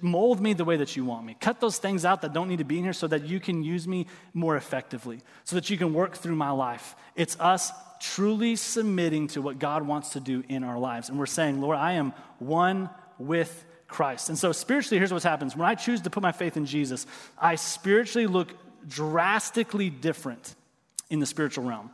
Mold 0.00 0.40
me 0.40 0.52
the 0.52 0.64
way 0.64 0.76
that 0.76 0.96
you 0.96 1.04
want 1.04 1.24
me. 1.24 1.36
Cut 1.40 1.60
those 1.60 1.78
things 1.78 2.04
out 2.04 2.22
that 2.22 2.32
don't 2.32 2.48
need 2.48 2.58
to 2.58 2.64
be 2.64 2.78
in 2.78 2.84
here 2.84 2.92
so 2.92 3.06
that 3.06 3.24
you 3.24 3.38
can 3.38 3.62
use 3.62 3.86
me 3.86 4.06
more 4.32 4.56
effectively, 4.56 5.20
so 5.44 5.54
that 5.54 5.70
you 5.70 5.78
can 5.78 5.94
work 5.94 6.16
through 6.16 6.34
my 6.34 6.50
life. 6.50 6.96
It's 7.14 7.38
us 7.38 7.70
truly 8.00 8.56
submitting 8.56 9.28
to 9.28 9.40
what 9.40 9.60
God 9.60 9.86
wants 9.86 10.10
to 10.10 10.20
do 10.20 10.42
in 10.48 10.64
our 10.64 10.78
lives. 10.78 11.08
And 11.08 11.18
we're 11.18 11.26
saying, 11.26 11.60
Lord, 11.60 11.78
I 11.78 11.92
am 11.92 12.12
one 12.40 12.90
with 13.18 13.64
Christ. 13.86 14.28
And 14.28 14.36
so, 14.36 14.50
spiritually, 14.50 14.98
here's 14.98 15.12
what 15.12 15.22
happens. 15.22 15.56
When 15.56 15.68
I 15.68 15.76
choose 15.76 16.00
to 16.00 16.10
put 16.10 16.22
my 16.22 16.32
faith 16.32 16.56
in 16.56 16.66
Jesus, 16.66 17.06
I 17.38 17.54
spiritually 17.54 18.26
look 18.26 18.52
drastically 18.88 19.90
different 19.90 20.54
in 21.10 21.20
the 21.20 21.26
spiritual 21.26 21.64
realm 21.64 21.90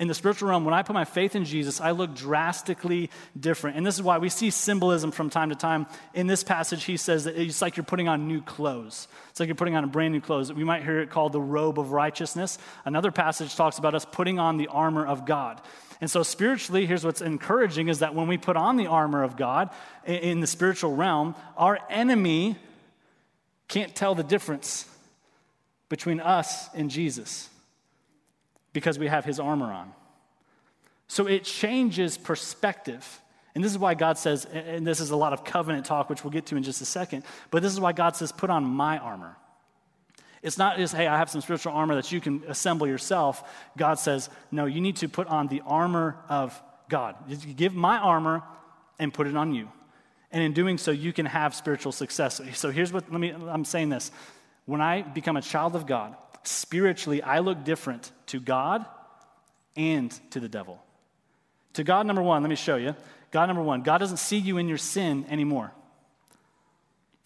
in 0.00 0.08
the 0.08 0.14
spiritual 0.14 0.48
realm, 0.48 0.64
when 0.64 0.74
I 0.74 0.82
put 0.82 0.92
my 0.92 1.04
faith 1.04 1.36
in 1.36 1.44
Jesus, 1.44 1.80
I 1.80 1.92
look 1.92 2.14
drastically 2.14 3.10
different. 3.38 3.76
And 3.76 3.86
this 3.86 3.94
is 3.94 4.02
why 4.02 4.18
we 4.18 4.28
see 4.28 4.50
symbolism 4.50 5.12
from 5.12 5.30
time 5.30 5.50
to 5.50 5.54
time. 5.54 5.86
In 6.14 6.26
this 6.26 6.42
passage, 6.42 6.84
he 6.84 6.96
says 6.96 7.24
that 7.24 7.36
it's 7.36 7.62
like 7.62 7.76
you're 7.76 7.84
putting 7.84 8.08
on 8.08 8.26
new 8.26 8.42
clothes. 8.42 9.06
It's 9.30 9.38
like 9.38 9.46
you're 9.46 9.54
putting 9.54 9.76
on 9.76 9.84
a 9.84 9.88
brand 9.88 10.12
new 10.12 10.20
clothes. 10.20 10.52
We 10.52 10.64
might 10.64 10.82
hear 10.82 11.00
it 11.00 11.10
called 11.10 11.32
the 11.32 11.40
robe 11.40 11.78
of 11.78 11.92
righteousness. 11.92 12.58
Another 12.84 13.12
passage 13.12 13.54
talks 13.54 13.78
about 13.78 13.94
us 13.94 14.04
putting 14.04 14.40
on 14.40 14.56
the 14.56 14.66
armor 14.66 15.06
of 15.06 15.26
God. 15.26 15.60
And 16.00 16.10
so, 16.10 16.24
spiritually, 16.24 16.86
here's 16.86 17.04
what's 17.04 17.22
encouraging 17.22 17.86
is 17.86 18.00
that 18.00 18.16
when 18.16 18.26
we 18.26 18.36
put 18.36 18.56
on 18.56 18.76
the 18.76 18.88
armor 18.88 19.22
of 19.22 19.36
God 19.36 19.70
in 20.04 20.40
the 20.40 20.46
spiritual 20.48 20.94
realm, 20.94 21.36
our 21.56 21.78
enemy 21.88 22.56
can't 23.68 23.94
tell 23.94 24.16
the 24.16 24.24
difference 24.24 24.88
between 25.88 26.20
us 26.20 26.68
and 26.74 26.90
Jesus 26.90 27.48
because 28.72 28.98
we 28.98 29.06
have 29.06 29.24
his 29.24 29.38
armor 29.38 29.72
on. 29.72 29.92
So 31.06 31.26
it 31.26 31.44
changes 31.44 32.18
perspective. 32.18 33.20
And 33.54 33.62
this 33.62 33.70
is 33.70 33.78
why 33.78 33.94
God 33.94 34.18
says, 34.18 34.46
and 34.46 34.86
this 34.86 35.00
is 35.00 35.10
a 35.10 35.16
lot 35.16 35.32
of 35.32 35.44
covenant 35.44 35.86
talk, 35.86 36.10
which 36.10 36.24
we'll 36.24 36.32
get 36.32 36.46
to 36.46 36.56
in 36.56 36.62
just 36.62 36.80
a 36.80 36.84
second, 36.84 37.24
but 37.50 37.62
this 37.62 37.72
is 37.72 37.78
why 37.78 37.92
God 37.92 38.16
says, 38.16 38.32
put 38.32 38.50
on 38.50 38.64
my 38.64 38.98
armor. 38.98 39.36
It's 40.42 40.58
not 40.58 40.76
just, 40.76 40.94
hey, 40.94 41.06
I 41.06 41.16
have 41.16 41.30
some 41.30 41.40
spiritual 41.40 41.72
armor 41.72 41.94
that 41.94 42.12
you 42.12 42.20
can 42.20 42.42
assemble 42.48 42.86
yourself. 42.86 43.48
God 43.78 43.94
says, 43.94 44.28
no, 44.50 44.66
you 44.66 44.80
need 44.80 44.96
to 44.96 45.08
put 45.08 45.28
on 45.28 45.46
the 45.46 45.62
armor 45.64 46.16
of 46.28 46.60
God. 46.88 47.14
You 47.28 47.54
give 47.54 47.74
my 47.74 47.96
armor 47.98 48.42
and 48.98 49.14
put 49.14 49.26
it 49.26 49.36
on 49.36 49.54
you. 49.54 49.70
And 50.30 50.42
in 50.42 50.52
doing 50.52 50.78
so, 50.78 50.90
you 50.90 51.12
can 51.12 51.26
have 51.26 51.54
spiritual 51.54 51.92
success. 51.92 52.40
So 52.54 52.70
here's 52.70 52.92
what, 52.92 53.10
let 53.10 53.20
me, 53.20 53.30
I'm 53.30 53.64
saying 53.64 53.88
this. 53.88 54.10
When 54.66 54.80
I 54.80 55.02
become 55.02 55.36
a 55.36 55.42
child 55.42 55.76
of 55.76 55.86
God, 55.86 56.16
spiritually, 56.42 57.22
I 57.22 57.40
look 57.40 57.64
different 57.64 58.10
to 58.26 58.40
God 58.40 58.84
and 59.76 60.10
to 60.30 60.40
the 60.40 60.48
devil. 60.48 60.82
To 61.74 61.84
God, 61.84 62.06
number 62.06 62.22
one, 62.22 62.42
let 62.42 62.48
me 62.48 62.56
show 62.56 62.76
you. 62.76 62.94
God, 63.30 63.46
number 63.46 63.62
one, 63.62 63.82
God 63.82 63.98
doesn't 63.98 64.18
see 64.18 64.38
you 64.38 64.58
in 64.58 64.68
your 64.68 64.78
sin 64.78 65.26
anymore. 65.28 65.72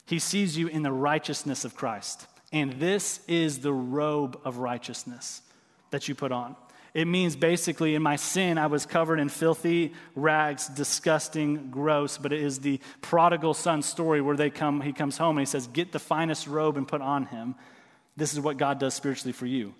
He 0.06 0.18
sees 0.18 0.56
you 0.56 0.68
in 0.68 0.82
the 0.82 0.92
righteousness 0.92 1.64
of 1.66 1.76
Christ. 1.76 2.26
And 2.50 2.72
this 2.74 3.20
is 3.28 3.58
the 3.58 3.74
robe 3.74 4.40
of 4.42 4.56
righteousness 4.56 5.42
that 5.90 6.08
you 6.08 6.14
put 6.14 6.32
on. 6.32 6.56
It 6.98 7.06
means 7.06 7.36
basically, 7.36 7.94
in 7.94 8.02
my 8.02 8.16
sin, 8.16 8.58
I 8.58 8.66
was 8.66 8.84
covered 8.84 9.20
in 9.20 9.28
filthy 9.28 9.92
rags, 10.16 10.66
disgusting, 10.66 11.70
gross. 11.70 12.18
But 12.18 12.32
it 12.32 12.42
is 12.42 12.58
the 12.58 12.80
prodigal 13.02 13.54
son 13.54 13.82
story 13.82 14.20
where 14.20 14.34
they 14.34 14.50
come, 14.50 14.80
he 14.80 14.92
comes 14.92 15.16
home 15.16 15.38
and 15.38 15.46
he 15.46 15.48
says, 15.48 15.68
Get 15.68 15.92
the 15.92 16.00
finest 16.00 16.48
robe 16.48 16.76
and 16.76 16.88
put 16.88 17.00
on 17.00 17.26
him. 17.26 17.54
This 18.16 18.32
is 18.32 18.40
what 18.40 18.56
God 18.56 18.80
does 18.80 18.94
spiritually 18.94 19.30
for 19.30 19.46
you. 19.46 19.76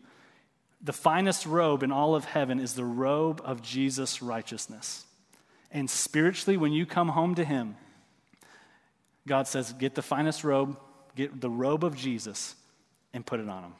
The 0.80 0.92
finest 0.92 1.44
robe 1.44 1.82
in 1.82 1.90
all 1.90 2.14
of 2.14 2.24
heaven 2.24 2.60
is 2.60 2.74
the 2.74 2.84
robe 2.84 3.42
of 3.44 3.62
Jesus' 3.62 4.22
righteousness. 4.22 5.04
And 5.72 5.90
spiritually, 5.90 6.56
when 6.56 6.70
you 6.70 6.86
come 6.86 7.08
home 7.08 7.34
to 7.34 7.44
Him, 7.44 7.74
God 9.26 9.48
says, 9.48 9.72
Get 9.72 9.96
the 9.96 10.02
finest 10.02 10.44
robe, 10.44 10.78
get 11.16 11.40
the 11.40 11.50
robe 11.50 11.82
of 11.82 11.96
Jesus, 11.96 12.54
and 13.12 13.26
put 13.26 13.40
it 13.40 13.48
on 13.48 13.64
Him. 13.64 13.72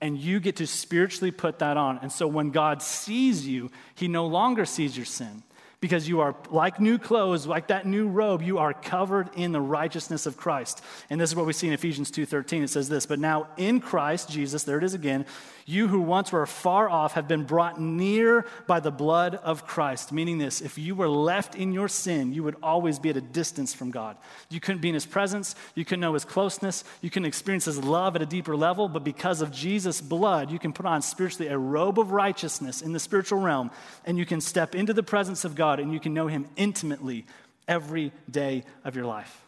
And 0.00 0.18
you 0.18 0.40
get 0.40 0.56
to 0.56 0.66
spiritually 0.66 1.30
put 1.30 1.58
that 1.58 1.76
on. 1.76 1.98
And 2.00 2.10
so 2.10 2.26
when 2.26 2.50
God 2.50 2.82
sees 2.82 3.46
you, 3.46 3.70
He 3.94 4.08
no 4.08 4.26
longer 4.26 4.64
sees 4.64 4.96
your 4.96 5.06
sin 5.06 5.42
because 5.80 6.06
you 6.06 6.20
are 6.20 6.34
like 6.50 6.78
new 6.78 6.98
clothes 6.98 7.46
like 7.46 7.68
that 7.68 7.86
new 7.86 8.06
robe 8.06 8.42
you 8.42 8.58
are 8.58 8.74
covered 8.74 9.30
in 9.34 9.52
the 9.52 9.60
righteousness 9.60 10.26
of 10.26 10.36
christ. 10.36 10.82
And 11.08 11.20
this 11.20 11.30
is 11.30 11.36
what 11.36 11.46
we 11.46 11.52
see 11.52 11.66
in 11.66 11.72
ephesians 11.72 12.10
2.13 12.10 12.64
it 12.64 12.70
says 12.70 12.88
this 12.88 13.06
but 13.06 13.18
now 13.18 13.48
in 13.56 13.80
christ 13.80 14.28
jesus 14.28 14.64
there 14.64 14.78
it 14.78 14.84
is 14.84 14.94
again 14.94 15.24
you 15.70 15.86
who 15.86 16.00
once 16.00 16.32
were 16.32 16.46
far 16.46 16.88
off 16.88 17.12
have 17.12 17.28
been 17.28 17.44
brought 17.44 17.80
near 17.80 18.44
by 18.66 18.80
the 18.80 18.90
blood 18.90 19.36
of 19.36 19.66
christ. 19.66 20.12
Meaning 20.12 20.38
this 20.38 20.60
if 20.60 20.76
you 20.76 20.94
were 20.94 21.08
left 21.08 21.54
in 21.54 21.72
your 21.72 21.88
sin 21.88 22.32
you 22.32 22.42
would 22.42 22.56
always 22.62 22.98
be 22.98 23.10
at 23.10 23.16
a 23.16 23.20
distance 23.20 23.72
from 23.72 23.90
god. 23.90 24.16
You 24.48 24.58
couldn't 24.58 24.82
be 24.82 24.88
in 24.88 24.94
his 24.94 25.06
presence. 25.06 25.54
You 25.74 25.84
couldn't 25.84 26.00
know 26.00 26.14
his 26.14 26.24
closeness. 26.24 26.82
You 27.00 27.10
couldn't 27.10 27.26
experience 27.26 27.66
his 27.66 27.82
love 27.82 28.16
at 28.16 28.22
a 28.22 28.26
deeper 28.26 28.56
level. 28.56 28.88
But 28.88 29.04
because 29.04 29.40
of 29.40 29.52
jesus 29.52 30.00
blood 30.00 30.50
you 30.50 30.58
can 30.58 30.72
put 30.72 30.86
on 30.86 31.02
spiritually 31.02 31.48
a 31.48 31.58
robe 31.58 31.98
of 31.98 32.10
righteousness 32.10 32.82
in 32.82 32.92
the 32.92 33.00
spiritual 33.00 33.38
realm 33.38 33.70
and 34.04 34.18
you 34.18 34.26
can 34.26 34.40
step 34.40 34.74
into 34.74 34.92
the 34.92 35.02
presence 35.02 35.44
of 35.44 35.54
god 35.54 35.69
God 35.70 35.80
and 35.80 35.92
you 35.92 36.00
can 36.00 36.14
know 36.14 36.26
Him 36.26 36.46
intimately 36.56 37.24
every 37.68 38.12
day 38.28 38.64
of 38.84 38.96
your 38.96 39.04
life. 39.04 39.40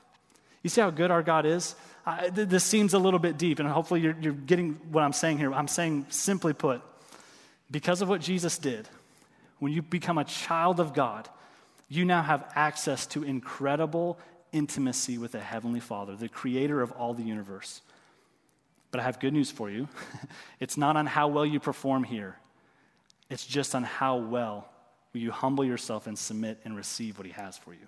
You 0.62 0.71
see 0.71 0.81
how 0.81 0.91
good 0.91 1.11
our 1.11 1.23
God 1.23 1.45
is? 1.47 1.75
Uh, 2.07 2.31
th- 2.31 2.49
this 2.49 2.62
seems 2.62 2.95
a 2.95 2.99
little 2.99 3.19
bit 3.19 3.37
deep, 3.38 3.59
and 3.59 3.69
hopefully 3.69 4.00
you're, 4.00 4.17
you're 4.21 4.33
getting 4.33 4.75
what 4.93 5.02
I'm 5.02 5.12
saying 5.12 5.38
here. 5.38 5.52
I'm 5.52 5.67
saying, 5.67 6.07
simply 6.11 6.52
put, 6.52 6.81
because 7.71 8.02
of 8.02 8.09
what 8.09 8.21
Jesus 8.21 8.59
did, 8.59 8.88
when 9.59 9.73
you 9.73 9.83
become 9.83 10.19
a 10.19 10.25
child 10.25 10.79
of 10.79 10.95
God, 10.95 11.29
you 11.88 12.05
now 12.05 12.23
have 12.23 12.45
access 12.55 13.07
to 13.09 13.25
incredible 13.25 14.19
intimacy 14.52 15.19
with 15.19 15.33
the 15.33 15.41
heavenly 15.41 15.81
Father, 15.81 16.14
the 16.14 16.29
creator 16.29 16.83
of 16.83 16.93
all 16.93 17.14
the 17.14 17.25
universe. 17.25 17.83
But 18.93 19.00
I 19.00 19.02
have 19.05 19.19
good 19.19 19.33
news 19.33 19.50
for 19.50 19.71
you. 19.71 19.88
it's 20.61 20.76
not 20.76 20.97
on 20.97 21.07
how 21.07 21.26
well 21.26 21.47
you 21.47 21.59
perform 21.59 22.05
here, 22.05 22.37
it's 23.29 23.45
just 23.45 23.75
on 23.75 23.83
how 23.83 24.19
well 24.19 24.72
will 25.12 25.21
you 25.21 25.31
humble 25.31 25.64
yourself 25.64 26.07
and 26.07 26.19
submit 26.19 26.59
and 26.64 26.76
receive 26.76 27.19
what 27.19 27.26
He 27.26 27.33
has 27.33 27.57
for 27.57 27.73
you. 27.73 27.87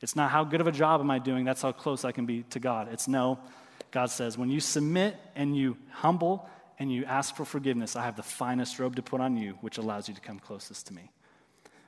It's 0.00 0.16
not 0.16 0.30
how 0.30 0.44
good 0.44 0.60
of 0.60 0.66
a 0.66 0.72
job 0.72 1.00
am 1.00 1.10
I 1.10 1.18
doing, 1.18 1.44
that's 1.44 1.62
how 1.62 1.72
close 1.72 2.04
I 2.04 2.12
can 2.12 2.26
be 2.26 2.42
to 2.50 2.60
God. 2.60 2.88
It's 2.92 3.08
no, 3.08 3.38
God 3.90 4.10
says, 4.10 4.36
when 4.36 4.50
you 4.50 4.60
submit 4.60 5.16
and 5.34 5.56
you 5.56 5.76
humble 5.90 6.48
and 6.78 6.92
you 6.92 7.04
ask 7.04 7.34
for 7.34 7.44
forgiveness, 7.44 7.96
I 7.96 8.04
have 8.04 8.16
the 8.16 8.22
finest 8.22 8.78
robe 8.78 8.96
to 8.96 9.02
put 9.02 9.20
on 9.20 9.36
you, 9.36 9.56
which 9.60 9.78
allows 9.78 10.08
you 10.08 10.14
to 10.14 10.20
come 10.20 10.38
closest 10.38 10.88
to 10.88 10.94
me. 10.94 11.10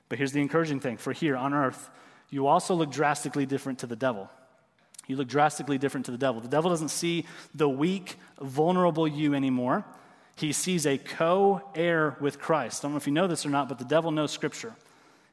But 0.09 0.17
here's 0.17 0.31
the 0.31 0.41
encouraging 0.41 0.79
thing 0.79 0.97
for 0.97 1.13
here 1.13 1.35
on 1.35 1.53
earth, 1.53 1.89
you 2.29 2.47
also 2.47 2.73
look 2.73 2.91
drastically 2.91 3.45
different 3.45 3.79
to 3.79 3.87
the 3.87 3.95
devil. 3.95 4.29
You 5.07 5.15
look 5.15 5.27
drastically 5.27 5.77
different 5.77 6.05
to 6.07 6.11
the 6.11 6.17
devil. 6.17 6.41
The 6.41 6.49
devil 6.49 6.69
doesn't 6.69 6.89
see 6.89 7.25
the 7.55 7.69
weak, 7.69 8.17
vulnerable 8.41 9.07
you 9.07 9.33
anymore. 9.33 9.85
He 10.37 10.53
sees 10.53 10.85
a 10.85 10.99
co 10.99 11.63
heir 11.73 12.15
with 12.21 12.39
Christ. 12.39 12.83
I 12.83 12.87
don't 12.87 12.93
know 12.93 12.97
if 12.97 13.07
you 13.07 13.13
know 13.13 13.25
this 13.25 13.43
or 13.45 13.49
not, 13.49 13.67
but 13.67 13.79
the 13.79 13.85
devil 13.85 14.11
knows 14.11 14.31
Scripture. 14.31 14.73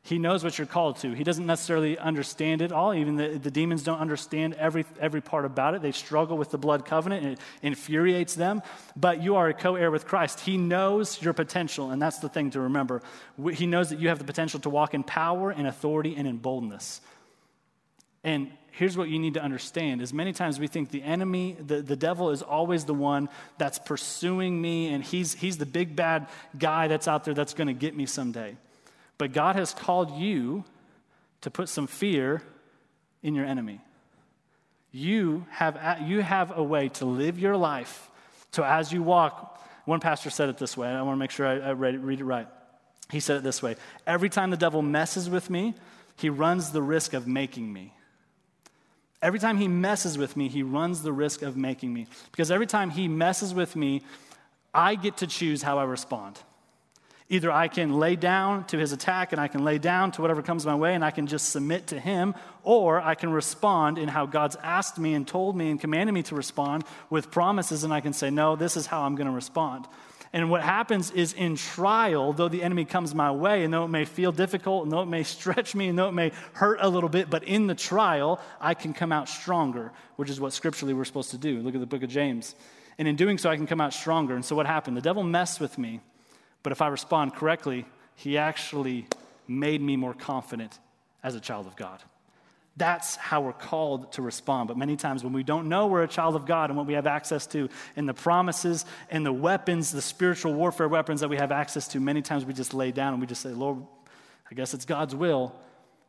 He 0.03 0.19
knows 0.19 0.43
what 0.43 0.59
you're 0.59 0.67
called 0.67 0.97
to. 0.99 1.13
He 1.13 1.25
doesn't 1.25 1.47
necessarily 1.47 1.99
understand 1.99 2.63
it 2.63 2.73
all. 2.73 2.93
Even 2.93 3.17
the, 3.17 3.39
the 3.39 3.51
demons 3.51 3.83
don't 3.83 4.01
understand 4.01 4.55
every, 4.55 4.85
every 5.01 5.21
part 5.21 5.45
about 5.45 5.75
it. 5.75 5.83
They 5.83 5.93
struggle 5.93 6.39
with 6.39 6.51
the 6.51 6.59
blood 6.59 6.87
covenant, 6.87 7.23
and 7.23 7.33
it 7.35 7.41
infuriates 7.63 8.35
them. 8.35 8.63
But 8.97 9.23
you 9.23 9.37
are 9.37 9.49
a 9.49 9.55
co 9.55 9.77
heir 9.77 9.91
with 9.91 10.07
Christ. 10.07 10.41
He 10.41 10.57
knows 10.57 11.21
your 11.21 11.35
potential, 11.35 11.91
and 11.91 12.01
that's 12.01 12.19
the 12.19 12.31
thing 12.31 12.51
to 12.53 12.61
remember. 12.61 13.03
He 13.53 13.67
knows 13.67 13.91
that 13.91 13.99
you 13.99 14.09
have 14.09 14.19
the 14.19 14.25
potential 14.25 14.59
to 14.61 14.71
walk 14.71 14.95
in 14.95 15.03
power 15.03 15.51
and 15.51 15.67
authority 15.67 16.15
and 16.17 16.27
in 16.27 16.39
boldness. 16.39 17.03
And 18.23 18.51
here's 18.77 18.97
what 18.97 19.09
you 19.09 19.19
need 19.19 19.35
to 19.35 19.43
understand 19.43 20.03
is 20.03 20.13
many 20.13 20.33
times 20.33 20.59
we 20.59 20.67
think 20.67 20.91
the 20.91 21.03
enemy 21.03 21.57
the, 21.65 21.81
the 21.81 21.97
devil 21.97 22.31
is 22.31 22.43
always 22.43 22.85
the 22.85 22.95
one 22.95 23.29
that's 23.59 23.79
pursuing 23.79 24.61
me 24.61 24.89
and 24.89 25.03
he's, 25.03 25.35
he's 25.35 25.59
the 25.59 25.67
big 25.67 25.95
bad 25.95 26.27
guy 26.59 26.89
that's 26.89 27.09
out 27.09 27.25
there 27.25 27.35
that's 27.35 27.55
going 27.55 27.69
to 27.69 27.75
get 27.75 27.97
me 27.97 28.07
someday 28.07 28.57
but 29.19 29.33
God 29.33 29.57
has 29.57 29.73
called 29.73 30.13
you 30.19 30.65
to 31.43 31.51
put 31.51 31.69
some 31.69 31.87
fear 31.87 32.43
in 33.23 33.35
your 33.35 33.45
enemy. 33.45 33.81
You 34.93 35.47
have, 35.51 36.03
you 36.03 36.21
have 36.21 36.57
a 36.57 36.63
way 36.63 36.89
to 36.91 37.05
live 37.05 37.39
your 37.39 37.57
life. 37.57 38.11
So 38.53 38.63
as 38.63 38.93
you 38.93 39.03
walk, 39.03 39.61
one 39.85 40.01
pastor 40.01 40.31
said 40.31 40.49
it 40.49 40.59
this 40.59 40.77
way. 40.77 40.89
I 40.89 41.03
want 41.03 41.17
to 41.17 41.19
make 41.19 41.31
sure 41.31 41.47
I, 41.47 41.59
I 41.59 41.73
read, 41.73 42.03
read 42.03 42.21
it 42.21 42.25
right. 42.25 42.47
He 43.11 43.21
said 43.21 43.37
it 43.37 43.43
this 43.43 43.63
way 43.63 43.77
Every 44.07 44.31
time 44.31 44.51
the 44.51 44.57
devil 44.57 44.83
messes 44.83 45.29
with 45.29 45.51
me, 45.51 45.75
he 46.17 46.31
runs 46.31 46.71
the 46.71 46.83
risk 46.83 47.13
of 47.13 47.27
making 47.27 47.73
me. 47.73 47.93
Every 49.25 49.39
time 49.39 49.57
he 49.57 49.69
messes 49.69 50.19
with 50.19 50.37
me, 50.37 50.49
he 50.49 50.63
runs 50.63 51.03
the 51.03 51.11
risk 51.11 51.41
of 51.41 51.57
making 51.57 51.95
me. 51.95 52.07
Because 52.31 52.51
every 52.51 52.67
time 52.67 52.91
he 52.91 53.09
messes 53.09 53.55
with 53.55 53.75
me, 53.75 54.03
I 54.75 54.97
get 54.97 55.17
to 55.19 55.27
choose 55.27 55.63
how 55.63 55.79
I 55.79 55.85
respond. 55.85 56.39
Either 57.31 57.51
I 57.51 57.69
can 57.69 57.99
lay 57.99 58.17
down 58.17 58.67
to 58.67 58.77
his 58.77 58.93
attack 58.93 59.33
and 59.33 59.41
I 59.41 59.49
can 59.49 59.65
lay 59.65 59.79
down 59.79 60.13
to 60.13 60.21
whatever 60.21 60.43
comes 60.43 60.67
my 60.67 60.75
way 60.75 60.95
and 60.95 61.03
I 61.03 61.11
can 61.11 61.27
just 61.27 61.49
submit 61.49 61.87
to 61.87 61.99
him, 61.99 62.35
or 62.65 63.01
I 63.01 63.15
can 63.15 63.33
respond 63.33 63.97
in 63.97 64.11
how 64.11 64.27
God's 64.27 64.57
asked 64.63 64.99
me 64.99 65.15
and 65.15 65.27
told 65.27 65.57
me 65.57 65.71
and 65.71 65.81
commanded 65.81 66.13
me 66.13 66.23
to 66.25 66.35
respond 66.35 66.85
with 67.09 67.31
promises, 67.31 67.83
and 67.83 67.95
I 67.95 68.03
can 68.03 68.13
say, 68.13 68.29
No, 68.29 68.57
this 68.57 68.77
is 68.77 68.85
how 68.85 69.05
I'm 69.05 69.15
going 69.15 69.27
to 69.27 69.33
respond. 69.33 69.87
And 70.35 70.51
what 70.51 70.63
happens 70.63 71.13
is 71.13 71.33
in 71.33 71.55
trial, 71.55 72.33
though 72.33 72.49
the 72.49 72.65
enemy 72.65 72.85
comes 72.85 73.15
my 73.15 73.31
way, 73.31 73.63
and 73.63 73.73
though 73.73 73.85
it 73.85 73.89
may 73.89 74.05
feel 74.05 74.33
difficult, 74.33 74.83
and 74.83 74.91
though 74.91 75.03
it 75.03 75.07
may 75.07 75.23
stretch 75.23 75.77
me, 75.77 75.87
and 75.87 75.97
though 75.97 76.09
it 76.09 76.13
may 76.13 76.33
hurt 76.55 76.79
a 76.81 76.89
little 76.89 77.09
bit, 77.09 77.31
but 77.31 77.45
in 77.45 77.69
the 77.69 77.75
trial, 77.77 78.41
I 78.61 78.75
can 78.75 78.93
come 78.95 79.13
out 79.13 79.29
stronger, 79.29 79.93
which 80.17 80.29
is 80.29 80.41
what 80.41 80.53
scripturally 80.53 80.93
we're 80.93 81.05
supposed 81.05 81.31
to 81.31 81.39
do. 81.39 81.61
Look 81.61 81.77
at 81.77 81.81
the 81.81 81.87
book 81.87 82.03
of 82.03 82.11
James. 82.11 82.57
And 82.99 83.07
in 83.07 83.15
doing 83.15 83.39
so, 83.39 83.49
I 83.49 83.55
can 83.55 83.69
come 83.69 83.81
out 83.81 83.95
stronger. 83.95 84.35
And 84.35 84.45
so 84.45 84.57
what 84.57 84.67
happened? 84.67 84.97
The 84.97 85.03
devil 85.03 85.23
messed 85.23 85.61
with 85.61 85.79
me. 85.79 86.01
But 86.65 86.73
if 86.73 86.83
I 86.83 86.89
respond 86.89 87.37
correctly, 87.37 87.87
he 88.17 88.37
actually 88.37 89.07
made 89.47 89.81
me 89.81 89.97
more 89.97 90.15
confident 90.15 90.81
as 91.23 91.37
a 91.37 91.41
child 91.41 91.69
of 91.69 91.77
God. 91.77 92.03
That's 92.77 93.15
how 93.15 93.41
we're 93.41 93.53
called 93.53 94.13
to 94.13 94.23
respond. 94.23 94.67
But 94.67 94.77
many 94.77 94.97
times 94.97 95.23
when 95.23 95.33
we 95.33 95.45
don't 95.45 95.69
know 95.69 95.87
we're 95.87 96.03
a 96.03 96.09
child 96.09 96.35
of 96.35 96.45
God 96.45 96.71
and 96.71 96.77
what 96.77 96.87
we 96.87 96.95
have 96.95 97.07
access 97.07 97.47
to 97.49 97.69
and 97.95 98.09
the 98.09 98.15
promises 98.15 98.85
and 99.11 99.25
the 99.25 99.33
weapons, 99.33 99.93
the 99.93 100.03
spiritual 100.03 100.55
warfare 100.55 100.89
weapons 100.89 101.21
that 101.21 101.29
we 101.29 101.37
have 101.37 101.53
access 101.53 101.87
to, 101.89 102.01
many 102.01 102.21
times 102.21 102.45
we 102.45 102.53
just 102.53 102.75
lay 102.75 102.91
down 102.91 103.13
and 103.13 103.21
we 103.21 103.29
just 103.29 103.43
say, 103.43 103.51
Lord, 103.51 103.79
I 104.51 104.55
guess 104.55 104.75
it's 104.75 104.85
God's 104.85 105.15
will. 105.15 105.55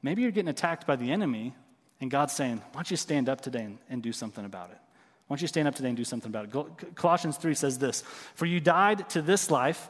Maybe 0.02 0.24
you're 0.24 0.32
getting 0.32 0.50
attacked 0.50 0.86
by 0.86 0.96
the 0.96 1.12
enemy, 1.12 1.56
and 2.02 2.12
God's 2.12 2.34
saying, 2.34 2.58
Why 2.58 2.80
don't 2.80 2.92
you 2.92 2.98
stand 2.98 3.30
up 3.30 3.42
today 3.42 3.64
and, 3.64 3.78
and 3.90 4.02
do 4.02 4.12
something 4.12 4.46
about 4.46 4.70
it? 4.70 4.78
Why 5.28 5.36
don't 5.36 5.42
you 5.42 5.48
stand 5.48 5.68
up 5.68 5.76
today 5.76 5.88
and 5.88 5.98
do 5.98 6.04
something 6.04 6.30
about 6.30 6.46
it? 6.46 6.96
Colossians 6.96 7.38
3 7.38 7.54
says 7.56 7.80
this 7.80 8.02
For 8.36 8.46
you 8.46 8.60
died 8.60 9.10
to 9.12 9.22
this 9.22 9.50
life 9.50 9.90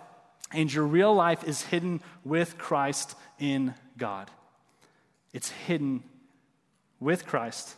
and 0.54 0.72
your 0.72 0.86
real 0.86 1.14
life 1.14 1.44
is 1.44 1.62
hidden 1.64 2.02
with 2.24 2.58
Christ 2.58 3.16
in 3.40 3.74
God. 3.98 4.30
It's 5.34 5.50
hidden 5.50 6.04
with 7.00 7.26
Christ 7.26 7.76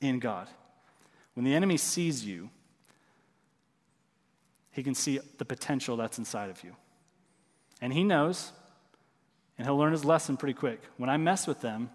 in 0.00 0.18
God. 0.18 0.48
When 1.34 1.44
the 1.44 1.54
enemy 1.54 1.76
sees 1.76 2.24
you, 2.24 2.50
he 4.70 4.82
can 4.82 4.94
see 4.94 5.20
the 5.38 5.44
potential 5.44 5.96
that's 5.96 6.18
inside 6.18 6.50
of 6.50 6.62
you. 6.64 6.74
And 7.80 7.92
he 7.92 8.04
knows, 8.04 8.52
and 9.56 9.66
he'll 9.66 9.76
learn 9.76 9.92
his 9.92 10.04
lesson 10.04 10.36
pretty 10.36 10.54
quick. 10.54 10.80
When 10.96 11.10
I 11.10 11.16
mess 11.16 11.46
with 11.46 11.60
them, 11.60 11.90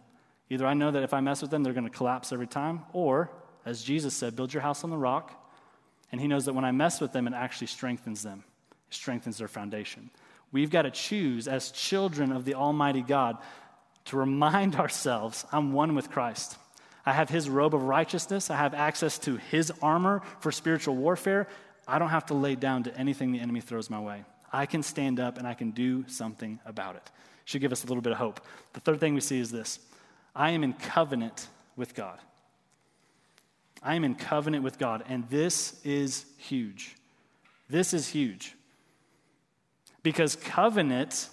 either 0.49 0.65
I 0.65 0.73
know 0.73 0.91
that 0.91 1.03
if 1.03 1.13
I 1.13 1.19
mess 1.19 1.41
with 1.41 1.51
them, 1.51 1.63
they're 1.63 1.73
going 1.73 1.89
to 1.89 1.89
collapse 1.89 2.31
every 2.31 2.47
time, 2.47 2.81
or, 2.93 3.31
as 3.65 3.83
Jesus 3.83 4.13
said, 4.13 4.35
build 4.35 4.53
your 4.53 4.61
house 4.61 4.83
on 4.83 4.89
the 4.89 4.97
rock. 4.97 5.33
And 6.11 6.19
he 6.19 6.27
knows 6.27 6.45
that 6.45 6.53
when 6.53 6.65
I 6.65 6.71
mess 6.71 7.01
with 7.01 7.11
them, 7.11 7.27
it 7.27 7.33
actually 7.33 7.67
strengthens 7.67 8.23
them 8.23 8.43
strengthens 8.89 9.37
their 9.37 9.47
foundation. 9.47 10.09
We've 10.51 10.69
got 10.69 10.83
to 10.83 10.91
choose 10.91 11.47
as 11.47 11.71
children 11.71 12.31
of 12.31 12.45
the 12.45 12.55
Almighty 12.55 13.01
God 13.01 13.37
to 14.09 14.17
remind 14.17 14.75
ourselves 14.83 15.45
I'm 15.51 15.73
one 15.73 15.95
with 15.95 16.11
Christ. 16.11 16.57
I 17.05 17.13
have 17.13 17.29
his 17.29 17.49
robe 17.49 17.73
of 17.73 17.83
righteousness. 17.83 18.49
I 18.49 18.57
have 18.57 18.73
access 18.73 19.17
to 19.19 19.37
his 19.37 19.71
armor 19.81 20.21
for 20.41 20.51
spiritual 20.51 20.95
warfare. 20.95 21.47
I 21.87 21.97
don't 21.97 22.09
have 22.09 22.27
to 22.27 22.33
lay 22.35 22.55
down 22.55 22.83
to 22.83 22.95
anything 22.95 23.31
the 23.31 23.39
enemy 23.39 23.61
throws 23.61 23.89
my 23.89 23.99
way. 23.99 24.23
I 24.51 24.65
can 24.65 24.83
stand 24.83 25.19
up 25.19 25.37
and 25.37 25.47
I 25.47 25.53
can 25.53 25.71
do 25.71 26.07
something 26.07 26.59
about 26.65 26.95
it. 26.95 27.11
Should 27.45 27.61
give 27.61 27.71
us 27.71 27.83
a 27.83 27.87
little 27.87 28.01
bit 28.01 28.11
of 28.11 28.19
hope. 28.19 28.41
The 28.73 28.79
third 28.79 28.99
thing 28.99 29.15
we 29.15 29.21
see 29.21 29.39
is 29.39 29.49
this 29.49 29.79
I 30.35 30.51
am 30.51 30.63
in 30.63 30.73
covenant 30.73 31.47
with 31.75 31.95
God. 31.95 32.19
I 33.81 33.95
am 33.95 34.03
in 34.03 34.15
covenant 34.15 34.63
with 34.63 34.77
God, 34.77 35.03
and 35.07 35.27
this 35.29 35.79
is 35.83 36.25
huge. 36.37 36.95
This 37.69 37.93
is 37.93 38.09
huge. 38.09 38.55
Because 40.03 40.35
covenant, 40.35 41.29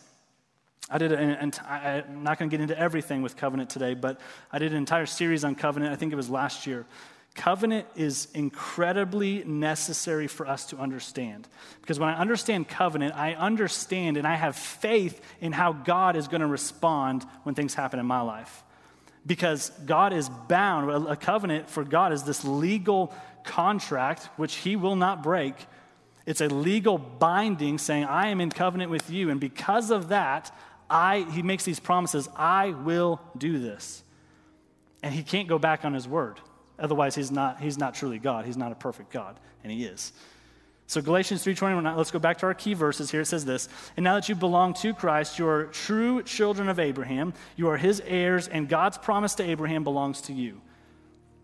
I 0.88 0.99
did, 0.99 1.12
an, 1.12 1.53
I'm 1.68 2.22
not 2.22 2.38
going 2.38 2.49
to 2.49 2.57
get 2.57 2.62
into 2.62 2.79
everything 2.79 3.22
with 3.22 3.37
covenant 3.37 3.70
today, 3.70 3.94
but 3.94 4.20
I 4.53 4.59
did 4.59 4.72
an 4.72 4.79
entire 4.79 5.07
series 5.07 5.44
on 5.44 5.57
covenant. 5.57 5.92
I 5.92 5.96
think 5.96 6.12
it 6.12 6.16
was 6.16 6.31
last 6.31 6.66
year. 6.66 6.87
Covenant 7.35 7.87
is 7.96 8.29
incredibly 8.35 9.44
necessary 9.44 10.27
for 10.27 10.46
us 10.46 10.66
to 10.66 10.79
understand. 10.79 11.49
Because 11.83 11.99
when 11.99 12.09
I 12.09 12.16
understand 12.18 12.68
covenant, 12.68 13.14
I 13.14 13.35
understand 13.35 14.16
and 14.16 14.27
I 14.27 14.37
have 14.37 14.57
faith 14.57 15.20
in 15.40 15.53
how 15.53 15.72
God 15.72 16.16
is 16.16 16.29
going 16.29 16.40
to 16.40 16.46
respond 16.46 17.25
when 17.42 17.55
things 17.55 17.75
happen 17.75 17.99
in 17.99 18.07
my 18.07 18.20
life. 18.20 18.62
Because 19.27 19.70
God 19.85 20.12
is 20.12 20.29
bound, 20.29 21.09
a 21.09 21.16
covenant 21.16 21.68
for 21.68 21.85
God 21.85 22.12
is 22.12 22.22
this 22.22 22.44
legal 22.44 23.12
contract 23.44 24.29
which 24.37 24.55
He 24.55 24.77
will 24.77 24.96
not 24.96 25.22
break 25.22 25.57
it's 26.27 26.40
a 26.40 26.49
legal 26.49 26.99
binding 26.99 27.79
saying, 27.79 28.05
I 28.05 28.29
am 28.29 28.40
in 28.40 28.51
covenant 28.51 28.90
with 28.90 29.09
you. 29.09 29.31
And 29.31 29.38
because 29.40 29.92
of 29.92 30.09
that, 30.09 30.53
I, 30.88 31.27
he 31.31 31.42
makes 31.42 31.64
these 31.64 31.81
promises, 31.81 32.29
I 32.37 32.70
will 32.70 33.20
do 33.37 33.59
this. 33.59 34.03
And 35.03 35.12
he 35.12 35.22
can't 35.22 35.49
go 35.49 35.59
back 35.59 35.85
on 35.85 35.92
his 35.92 36.09
word. 36.09 36.40
Otherwise, 36.79 37.14
he's 37.14 37.31
not, 37.31 37.61
he's 37.61 37.79
not 37.79 37.94
truly 37.94 38.18
God. 38.18 38.44
He's 38.44 38.57
not 38.57 38.72
a 38.72 38.75
perfect 38.75 39.11
God, 39.11 39.38
and 39.62 39.72
he 39.72 39.85
is. 39.85 40.12
So 40.88 41.01
Galatians 41.01 41.44
3:21, 41.44 41.96
let's 41.96 42.12
go 42.12 42.20
back 42.20 42.38
to 42.38 42.46
our 42.46 42.55
key 42.55 42.75
verses 42.75 43.11
here. 43.11 43.22
It 43.22 43.27
says 43.27 43.44
this, 43.44 43.68
"And 43.96 44.05
now 44.05 44.14
that 44.14 44.29
you 44.29 44.37
belong 44.37 44.72
to 44.75 44.94
Christ, 44.94 45.37
you 45.38 45.49
are 45.49 45.64
true 45.66 46.22
children 46.22 46.68
of 46.68 46.79
Abraham. 46.79 47.35
You 47.57 47.68
are 47.70 47.77
his 47.77 48.01
heirs, 48.07 48.46
and 48.46 48.68
God's 48.68 48.96
promise 48.96 49.35
to 49.37 49.42
Abraham 49.42 49.83
belongs 49.83 50.20
to 50.22 50.33
you." 50.33 50.61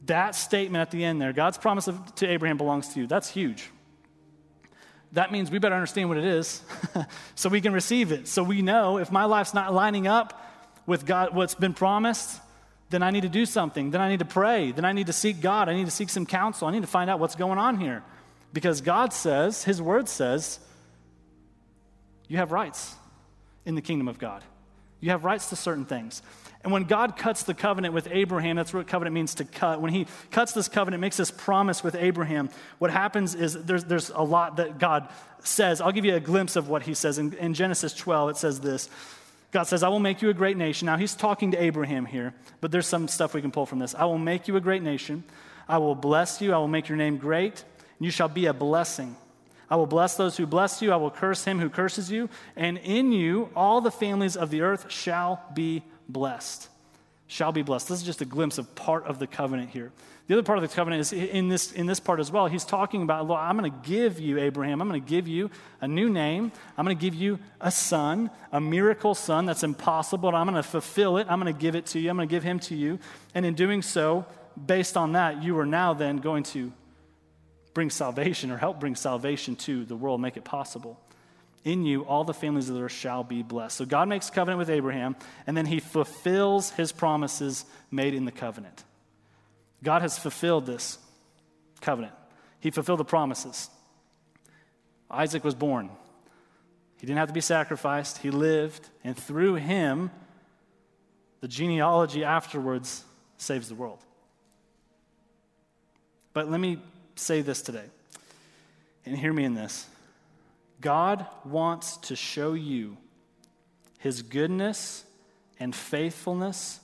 That 0.06 0.36
statement 0.36 0.82
at 0.82 0.92
the 0.92 1.04
end 1.04 1.20
there, 1.20 1.32
God's 1.32 1.58
promise 1.58 1.88
to 2.16 2.26
Abraham 2.26 2.56
belongs 2.56 2.90
to 2.90 3.00
you. 3.00 3.06
That's 3.08 3.30
huge 3.30 3.70
that 5.12 5.30
means 5.30 5.50
we 5.50 5.58
better 5.58 5.74
understand 5.74 6.08
what 6.08 6.18
it 6.18 6.24
is 6.24 6.62
so 7.34 7.48
we 7.48 7.60
can 7.60 7.72
receive 7.72 8.12
it. 8.12 8.28
So 8.28 8.42
we 8.42 8.62
know 8.62 8.98
if 8.98 9.12
my 9.12 9.24
life's 9.24 9.54
not 9.54 9.72
lining 9.72 10.06
up 10.06 10.50
with 10.86 11.04
God, 11.04 11.34
what's 11.34 11.54
been 11.54 11.74
promised, 11.74 12.40
then 12.90 13.02
I 13.02 13.10
need 13.10 13.22
to 13.22 13.28
do 13.28 13.46
something. 13.46 13.90
Then 13.90 14.00
I 14.00 14.08
need 14.08 14.20
to 14.20 14.24
pray. 14.24 14.72
Then 14.72 14.84
I 14.84 14.92
need 14.92 15.06
to 15.06 15.12
seek 15.12 15.40
God. 15.40 15.68
I 15.68 15.74
need 15.74 15.84
to 15.84 15.90
seek 15.90 16.08
some 16.08 16.26
counsel. 16.26 16.68
I 16.68 16.72
need 16.72 16.82
to 16.82 16.86
find 16.88 17.08
out 17.10 17.20
what's 17.20 17.36
going 17.36 17.58
on 17.58 17.78
here. 17.78 18.02
Because 18.52 18.80
God 18.80 19.12
says, 19.12 19.64
His 19.64 19.80
word 19.80 20.08
says, 20.08 20.60
you 22.28 22.38
have 22.38 22.50
rights 22.50 22.94
in 23.66 23.74
the 23.74 23.82
kingdom 23.82 24.08
of 24.08 24.18
God. 24.18 24.42
You 25.00 25.10
have 25.10 25.24
rights 25.24 25.50
to 25.50 25.56
certain 25.56 25.84
things. 25.84 26.22
And 26.64 26.72
when 26.72 26.84
God 26.84 27.16
cuts 27.16 27.42
the 27.42 27.54
covenant 27.54 27.92
with 27.92 28.06
Abraham, 28.10 28.54
that's 28.56 28.72
what 28.72 28.86
covenant 28.86 29.14
means 29.14 29.34
to 29.36 29.44
cut. 29.44 29.80
When 29.80 29.92
he 29.92 30.06
cuts 30.30 30.52
this 30.52 30.68
covenant, 30.68 31.00
makes 31.00 31.16
this 31.16 31.30
promise 31.30 31.82
with 31.82 31.96
Abraham, 31.96 32.50
what 32.78 32.92
happens 32.92 33.34
is 33.34 33.54
there's, 33.64 33.84
there's 33.84 34.10
a 34.10 34.22
lot 34.22 34.56
that 34.56 34.78
God 34.78 35.08
says. 35.40 35.80
I'll 35.80 35.90
give 35.90 36.04
you 36.04 36.14
a 36.14 36.20
glimpse 36.20 36.54
of 36.54 36.68
what 36.68 36.82
he 36.82 36.94
says. 36.94 37.18
In, 37.18 37.32
in 37.34 37.54
Genesis 37.54 37.92
12, 37.94 38.30
it 38.30 38.36
says 38.36 38.60
this 38.60 38.88
God 39.50 39.64
says, 39.64 39.82
I 39.82 39.88
will 39.88 40.00
make 40.00 40.22
you 40.22 40.30
a 40.30 40.34
great 40.34 40.56
nation. 40.56 40.86
Now, 40.86 40.96
he's 40.96 41.14
talking 41.14 41.50
to 41.50 41.62
Abraham 41.62 42.06
here, 42.06 42.32
but 42.60 42.70
there's 42.70 42.86
some 42.86 43.08
stuff 43.08 43.34
we 43.34 43.42
can 43.42 43.50
pull 43.50 43.66
from 43.66 43.80
this. 43.80 43.94
I 43.94 44.04
will 44.04 44.18
make 44.18 44.46
you 44.46 44.56
a 44.56 44.60
great 44.60 44.82
nation. 44.82 45.24
I 45.68 45.78
will 45.78 45.94
bless 45.94 46.40
you. 46.40 46.52
I 46.52 46.58
will 46.58 46.68
make 46.68 46.88
your 46.88 46.96
name 46.96 47.18
great, 47.18 47.64
and 47.98 48.04
you 48.04 48.10
shall 48.10 48.28
be 48.28 48.46
a 48.46 48.54
blessing. 48.54 49.16
I 49.68 49.76
will 49.76 49.86
bless 49.86 50.16
those 50.16 50.36
who 50.36 50.46
bless 50.46 50.80
you. 50.80 50.92
I 50.92 50.96
will 50.96 51.10
curse 51.10 51.44
him 51.44 51.58
who 51.58 51.70
curses 51.70 52.10
you. 52.10 52.28
And 52.56 52.78
in 52.78 53.10
you, 53.10 53.50
all 53.56 53.80
the 53.80 53.90
families 53.90 54.36
of 54.36 54.50
the 54.50 54.60
earth 54.60 54.90
shall 54.90 55.42
be 55.54 55.82
blessed. 56.08 56.68
Shall 57.26 57.52
be 57.52 57.62
blessed. 57.62 57.88
This 57.88 58.00
is 58.00 58.04
just 58.04 58.20
a 58.20 58.26
glimpse 58.26 58.58
of 58.58 58.74
part 58.74 59.06
of 59.06 59.18
the 59.18 59.26
covenant 59.26 59.70
here. 59.70 59.90
The 60.26 60.34
other 60.34 60.42
part 60.42 60.58
of 60.58 60.68
the 60.68 60.74
covenant 60.74 61.00
is 61.00 61.12
in 61.12 61.48
this, 61.48 61.72
in 61.72 61.86
this 61.86 61.98
part 61.98 62.20
as 62.20 62.30
well. 62.30 62.46
He's 62.46 62.64
talking 62.64 63.02
about, 63.02 63.26
Lord, 63.26 63.40
I'm 63.40 63.58
going 63.58 63.70
to 63.70 63.88
give 63.88 64.20
you, 64.20 64.38
Abraham, 64.38 64.80
I'm 64.80 64.88
going 64.88 65.02
to 65.02 65.08
give 65.08 65.26
you 65.26 65.50
a 65.80 65.88
new 65.88 66.08
name. 66.08 66.52
I'm 66.76 66.84
going 66.84 66.96
to 66.96 67.00
give 67.00 67.14
you 67.14 67.38
a 67.60 67.70
son, 67.70 68.30
a 68.52 68.60
miracle 68.60 69.14
son 69.14 69.46
that's 69.46 69.64
impossible, 69.64 70.28
and 70.28 70.36
I'm 70.36 70.46
going 70.46 70.62
to 70.62 70.68
fulfill 70.68 71.16
it. 71.16 71.26
I'm 71.28 71.40
going 71.40 71.52
to 71.52 71.58
give 71.58 71.74
it 71.74 71.86
to 71.86 71.98
you. 71.98 72.10
I'm 72.10 72.16
going 72.16 72.28
to 72.28 72.32
give 72.32 72.44
him 72.44 72.60
to 72.60 72.74
you. 72.74 72.98
And 73.34 73.44
in 73.44 73.54
doing 73.54 73.82
so, 73.82 74.26
based 74.64 74.96
on 74.96 75.12
that, 75.12 75.42
you 75.42 75.58
are 75.58 75.66
now 75.66 75.94
then 75.94 76.18
going 76.18 76.44
to 76.44 76.72
bring 77.74 77.90
salvation 77.90 78.50
or 78.50 78.58
help 78.58 78.78
bring 78.78 78.94
salvation 78.94 79.56
to 79.56 79.84
the 79.84 79.96
world, 79.96 80.20
make 80.20 80.36
it 80.36 80.44
possible. 80.44 81.00
In 81.64 81.84
you, 81.84 82.02
all 82.02 82.24
the 82.24 82.34
families 82.34 82.68
of 82.68 82.74
the 82.74 82.82
earth 82.82 82.92
shall 82.92 83.22
be 83.22 83.42
blessed. 83.42 83.76
So 83.76 83.84
God 83.84 84.08
makes 84.08 84.30
covenant 84.30 84.58
with 84.58 84.70
Abraham, 84.70 85.14
and 85.46 85.56
then 85.56 85.66
he 85.66 85.78
fulfills 85.78 86.70
his 86.70 86.90
promises 86.90 87.64
made 87.90 88.14
in 88.14 88.24
the 88.24 88.32
covenant. 88.32 88.82
God 89.82 90.02
has 90.02 90.18
fulfilled 90.18 90.66
this 90.66 90.98
covenant, 91.80 92.14
he 92.60 92.70
fulfilled 92.70 93.00
the 93.00 93.04
promises. 93.04 93.68
Isaac 95.10 95.44
was 95.44 95.54
born. 95.54 95.90
He 96.98 97.06
didn't 97.06 97.18
have 97.18 97.28
to 97.28 97.34
be 97.34 97.40
sacrificed. 97.40 98.18
He 98.18 98.30
lived, 98.30 98.88
and 99.04 99.16
through 99.16 99.56
him, 99.56 100.10
the 101.40 101.48
genealogy 101.48 102.24
afterwards 102.24 103.04
saves 103.36 103.68
the 103.68 103.74
world. 103.74 103.98
But 106.32 106.50
let 106.50 106.60
me 106.60 106.78
say 107.16 107.42
this 107.42 107.60
today, 107.60 107.84
and 109.04 109.18
hear 109.18 109.32
me 109.32 109.44
in 109.44 109.54
this. 109.54 109.86
God 110.82 111.26
wants 111.46 111.96
to 111.98 112.16
show 112.16 112.52
you 112.52 112.98
his 113.98 114.20
goodness 114.20 115.04
and 115.58 115.74
faithfulness 115.74 116.80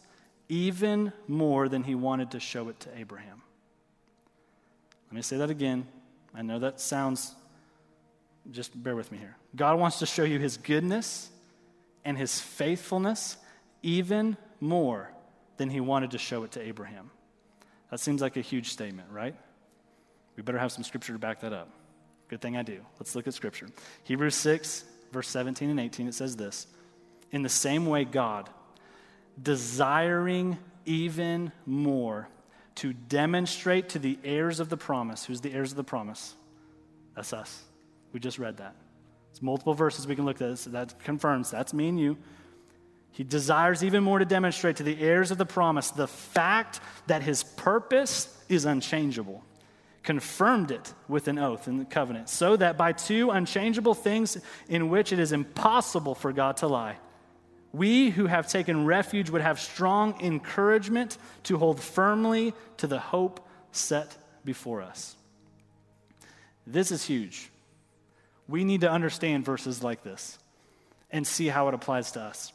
even 0.49 1.13
more 1.27 1.69
than 1.69 1.83
he 1.83 1.95
wanted 1.95 2.31
to 2.31 2.41
show 2.41 2.69
it 2.71 2.81
to 2.81 2.99
Abraham. 2.99 3.43
Let 5.09 5.17
me 5.17 5.23
say 5.23 5.37
that 5.39 5.51
again. 5.51 5.87
I 6.35 6.43
know 6.43 6.59
that 6.61 6.81
sounds, 6.81 7.35
just 8.51 8.81
bear 8.83 8.95
with 8.97 9.11
me 9.11 9.19
here. 9.19 9.37
God 9.57 9.79
wants 9.79 9.99
to 9.99 10.07
show 10.07 10.25
you 10.25 10.39
his 10.39 10.57
goodness 10.57 11.31
and 12.05 12.17
his 12.17 12.41
faithfulness 12.41 13.37
even 13.83 14.37
more 14.61 15.11
than 15.57 15.71
he 15.71 15.81
wanted 15.81 16.13
to 16.13 16.19
show 16.19 16.45
it 16.45 16.53
to 16.53 16.63
Abraham. 16.63 17.11
That 17.91 18.01
seems 18.01 18.21
like 18.21 18.37
a 18.37 18.43
huge 18.43 18.71
statement, 18.71 19.11
right? 19.11 19.35
We 20.37 20.43
better 20.43 20.59
have 20.59 20.71
some 20.71 20.85
scripture 20.85 21.13
to 21.13 21.19
back 21.19 21.41
that 21.41 21.53
up. 21.53 21.69
Good 22.29 22.41
thing 22.41 22.57
I 22.57 22.63
do. 22.63 22.81
Let's 22.99 23.15
look 23.15 23.27
at 23.27 23.35
Scripture. 23.35 23.69
Hebrews 24.05 24.35
6, 24.35 24.85
verse 25.13 25.29
17 25.29 25.71
and 25.71 25.81
18, 25.81 26.09
it 26.09 26.15
says 26.15 26.37
this 26.37 26.67
In 27.33 27.43
the 27.43 27.49
same 27.49 27.87
way, 27.87 28.05
God, 28.05 28.49
desiring 29.43 30.59
even 30.85 31.53
more 31.67 32.29
to 32.77 32.93
demonstrate 32.93 33.91
to 33.91 33.99
the 33.99 34.19
heirs 34.23 34.61
of 34.61 34.69
the 34.69 34.77
promise, 34.77 35.25
who's 35.25 35.41
the 35.41 35.53
heirs 35.53 35.73
of 35.73 35.77
the 35.77 35.85
promise? 35.85 36.35
That's 37.17 37.33
us. 37.33 37.65
We 38.13 38.21
just 38.21 38.39
read 38.39 38.59
that. 38.59 38.75
It's 39.31 39.43
multiple 39.43 39.75
verses 39.75 40.07
we 40.07 40.15
can 40.15 40.25
look 40.25 40.41
at. 40.41 40.59
So 40.59 40.71
that 40.71 41.03
confirms 41.03 41.51
that's 41.51 41.75
me 41.75 41.89
and 41.89 41.99
you. 41.99 42.17
He 43.11 43.25
desires 43.25 43.83
even 43.83 44.05
more 44.05 44.19
to 44.19 44.25
demonstrate 44.25 44.77
to 44.77 44.83
the 44.85 45.01
heirs 45.01 45.31
of 45.31 45.39
the 45.39 45.47
promise 45.47 45.91
the 45.91 46.07
fact 46.07 46.81
that 47.09 47.23
his 47.23 47.43
purpose 47.43 48.33
is 48.49 48.65
unchangeable 48.65 49.43
confirmed 50.09 50.71
it 50.71 50.95
with 51.07 51.29
an 51.29 51.39
oath 51.39 51.69
in 51.69 51.77
the 51.77 51.85
covenant, 51.85 52.31
so 52.31 52.57
that 52.57 52.79
by 52.79 52.93
two 52.93 53.29
unchangeable 53.29 53.93
things 53.93 54.39
in 54.67 54.89
which 54.89 55.13
it 55.13 55.19
is 55.19 55.33
impossible 55.33 56.15
for 56.15 56.33
God 56.33 56.57
to 56.57 56.67
lie, 56.67 56.97
we 57.75 58.09
who 58.09 58.25
have 58.25 58.49
taken 58.49 58.87
refuge 58.87 59.29
would 59.29 59.43
have 59.43 59.61
strong 59.61 60.19
encouragement 60.23 61.19
to 61.43 61.59
hold 61.59 61.79
firmly 61.79 62.55
to 62.79 62.87
the 62.87 62.99
hope 62.99 63.47
set 63.71 64.17
before 64.47 64.81
us. 64.81 65.15
This 66.67 66.91
is 66.91 67.05
huge. 67.05 67.51
We 68.49 68.65
need 68.65 68.81
to 68.81 68.91
understand 68.91 69.45
verses 69.45 69.83
like 69.83 70.03
this 70.05 70.39
and 71.11 71.27
see 71.27 71.49
how 71.49 71.69
it 71.69 71.75
applies 71.75 72.13
to 72.13 72.23
us. 72.23 72.51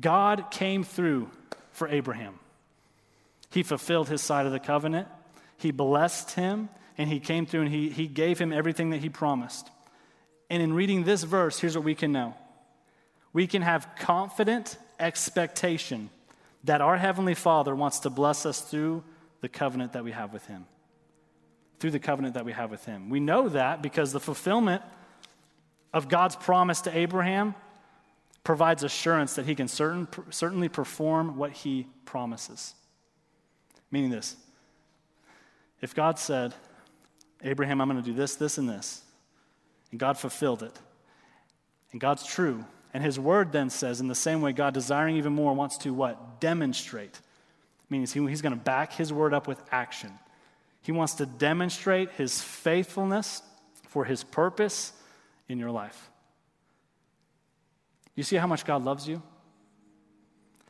God 0.00 0.52
came 0.52 0.84
through 0.84 1.30
for 1.72 1.88
Abraham. 1.88 2.38
He 3.50 3.64
fulfilled 3.64 4.08
his 4.08 4.22
side 4.22 4.46
of 4.46 4.52
the 4.52 4.60
covenant. 4.60 5.08
He 5.56 5.70
blessed 5.70 6.32
him 6.32 6.68
and 6.96 7.08
he 7.08 7.20
came 7.20 7.46
through 7.46 7.62
and 7.62 7.70
he, 7.70 7.90
he 7.90 8.06
gave 8.06 8.38
him 8.38 8.52
everything 8.52 8.90
that 8.90 9.00
he 9.00 9.08
promised. 9.08 9.70
And 10.50 10.62
in 10.62 10.72
reading 10.72 11.04
this 11.04 11.22
verse, 11.22 11.58
here's 11.58 11.76
what 11.76 11.84
we 11.84 11.94
can 11.94 12.12
know 12.12 12.34
we 13.32 13.46
can 13.46 13.62
have 13.62 13.88
confident 13.98 14.78
expectation 14.98 16.10
that 16.64 16.80
our 16.80 16.96
Heavenly 16.96 17.34
Father 17.34 17.74
wants 17.74 18.00
to 18.00 18.10
bless 18.10 18.46
us 18.46 18.60
through 18.60 19.04
the 19.40 19.48
covenant 19.48 19.92
that 19.92 20.04
we 20.04 20.12
have 20.12 20.32
with 20.32 20.46
Him. 20.46 20.66
Through 21.78 21.90
the 21.90 21.98
covenant 21.98 22.34
that 22.34 22.44
we 22.44 22.52
have 22.52 22.70
with 22.70 22.84
Him. 22.84 23.10
We 23.10 23.20
know 23.20 23.48
that 23.50 23.82
because 23.82 24.12
the 24.12 24.20
fulfillment 24.20 24.82
of 25.92 26.08
God's 26.08 26.36
promise 26.36 26.80
to 26.82 26.96
Abraham 26.96 27.54
provides 28.44 28.82
assurance 28.82 29.34
that 29.34 29.46
He 29.46 29.54
can 29.54 29.68
certain, 29.68 30.08
certainly 30.30 30.68
perform 30.68 31.36
what 31.36 31.52
He 31.52 31.86
promises. 32.04 32.74
Meaning 33.90 34.10
this 34.10 34.36
if 35.84 35.94
God 35.94 36.18
said, 36.18 36.54
Abraham, 37.42 37.78
I'm 37.78 37.90
going 37.90 38.02
to 38.02 38.10
do 38.10 38.16
this, 38.16 38.36
this, 38.36 38.56
and 38.56 38.66
this, 38.66 39.02
and 39.90 40.00
God 40.00 40.16
fulfilled 40.16 40.62
it, 40.62 40.72
and 41.92 42.00
God's 42.00 42.24
true, 42.24 42.64
and 42.94 43.04
his 43.04 43.20
word 43.20 43.52
then 43.52 43.68
says, 43.68 44.00
in 44.00 44.08
the 44.08 44.14
same 44.14 44.40
way, 44.40 44.52
God, 44.52 44.72
desiring 44.72 45.16
even 45.16 45.34
more, 45.34 45.52
wants 45.52 45.76
to 45.78 45.92
what? 45.92 46.40
Demonstrate. 46.40 47.20
Means 47.90 48.14
he, 48.14 48.26
he's 48.26 48.40
going 48.40 48.54
to 48.54 48.64
back 48.64 48.94
his 48.94 49.12
word 49.12 49.34
up 49.34 49.46
with 49.46 49.62
action. 49.70 50.10
He 50.80 50.90
wants 50.90 51.14
to 51.16 51.26
demonstrate 51.26 52.10
his 52.12 52.40
faithfulness 52.40 53.42
for 53.86 54.06
his 54.06 54.24
purpose 54.24 54.94
in 55.50 55.58
your 55.58 55.70
life. 55.70 56.10
You 58.14 58.22
see 58.22 58.36
how 58.36 58.46
much 58.46 58.64
God 58.64 58.84
loves 58.84 59.06
you? 59.06 59.22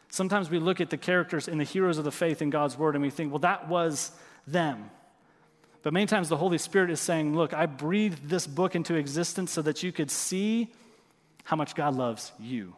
Sometimes 0.09 0.51
we 0.51 0.59
look 0.59 0.81
at 0.81 0.91
the 0.91 0.97
characters 0.97 1.47
and 1.47 1.61
the 1.61 1.65
heroes 1.65 1.99
of 1.99 2.05
the 2.05 2.11
faith 2.11 2.43
in 2.43 2.51
God's 2.51 2.77
word 2.77 2.97
and 2.97 3.03
we 3.03 3.11
think, 3.11 3.31
well, 3.31 3.39
that 3.41 3.69
was 3.69 4.11
them. 4.47 4.91
But 5.85 5.93
many 5.93 6.07
times 6.07 6.31
the 6.31 6.39
Holy 6.39 6.57
Spirit 6.57 6.91
is 6.91 6.99
saying, 6.99 7.37
Look, 7.37 7.53
I 7.53 7.67
breathed 7.67 8.29
this 8.29 8.47
book 8.47 8.75
into 8.75 8.95
existence 8.95 9.53
so 9.53 9.61
that 9.63 9.83
you 9.83 9.93
could 9.93 10.11
see 10.11 10.73
how 11.45 11.57
much 11.57 11.75
God 11.75 11.95
loves 11.95 12.33
you. 12.41 12.75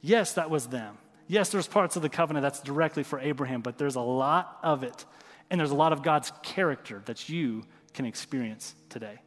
Yes, 0.00 0.34
that 0.34 0.48
was 0.48 0.68
them. 0.68 0.98
Yes, 1.26 1.50
there's 1.50 1.66
parts 1.66 1.96
of 1.96 2.02
the 2.02 2.08
covenant 2.08 2.42
that's 2.42 2.60
directly 2.60 3.02
for 3.02 3.18
Abraham, 3.18 3.60
but 3.60 3.76
there's 3.76 3.96
a 3.96 4.00
lot 4.00 4.58
of 4.62 4.84
it. 4.84 5.04
And 5.50 5.58
there's 5.58 5.72
a 5.72 5.74
lot 5.76 5.92
of 5.92 6.04
God's 6.04 6.32
character 6.44 7.02
that 7.06 7.28
you 7.28 7.64
can 7.92 8.06
experience 8.06 8.76
today. 8.88 9.18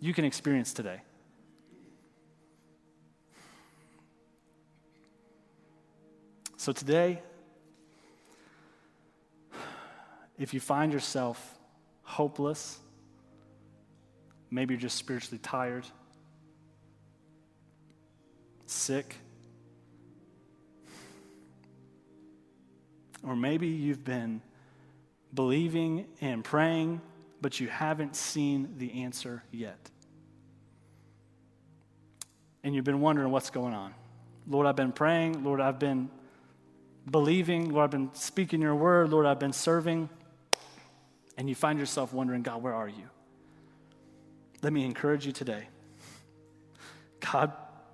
You 0.00 0.12
can 0.12 0.26
experience 0.26 0.74
today. 0.74 1.00
So 6.58 6.72
today, 6.72 7.22
if 10.38 10.52
you 10.54 10.60
find 10.60 10.92
yourself 10.92 11.58
hopeless, 12.02 12.78
maybe 14.50 14.74
you're 14.74 14.80
just 14.80 14.96
spiritually 14.96 15.38
tired, 15.42 15.86
sick, 18.66 19.16
or 23.22 23.36
maybe 23.36 23.68
you've 23.68 24.04
been 24.04 24.42
believing 25.32 26.06
and 26.20 26.44
praying, 26.44 27.00
but 27.40 27.60
you 27.60 27.68
haven't 27.68 28.16
seen 28.16 28.74
the 28.78 29.02
answer 29.02 29.42
yet. 29.50 29.90
And 32.62 32.74
you've 32.74 32.84
been 32.84 33.00
wondering 33.00 33.30
what's 33.30 33.50
going 33.50 33.74
on. 33.74 33.94
Lord, 34.48 34.66
I've 34.66 34.76
been 34.76 34.92
praying. 34.92 35.44
Lord, 35.44 35.60
I've 35.60 35.78
been 35.78 36.10
believing. 37.10 37.70
Lord, 37.70 37.84
I've 37.84 37.90
been 37.90 38.10
speaking 38.14 38.62
your 38.62 38.74
word. 38.74 39.10
Lord, 39.10 39.26
I've 39.26 39.38
been 39.38 39.52
serving 39.52 40.08
and 41.36 41.48
you 41.48 41.54
find 41.54 41.78
yourself 41.78 42.12
wondering, 42.12 42.42
God, 42.42 42.62
where 42.62 42.74
are 42.74 42.88
you? 42.88 43.08
Let 44.62 44.72
me 44.72 44.84
encourage 44.84 45.26
you 45.26 45.32
today. 45.32 45.68
God 47.32 47.52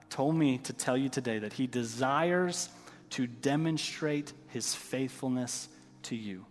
told 0.08 0.34
me 0.34 0.58
to 0.58 0.72
tell 0.72 0.96
you 0.96 1.08
today 1.08 1.38
that 1.38 1.52
he 1.52 1.66
desires 1.66 2.68
to 3.10 3.26
demonstrate 3.26 4.32
his 4.48 4.74
faithfulness 4.74 5.68
to 6.02 6.16
you. 6.16 6.46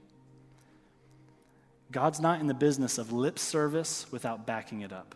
God's 1.91 2.19
not 2.19 2.39
in 2.39 2.47
the 2.47 2.53
business 2.53 2.97
of 2.97 3.11
lip 3.11 3.39
service 3.39 4.05
without 4.11 4.45
backing 4.45 4.81
it 4.81 4.93
up. 4.93 5.15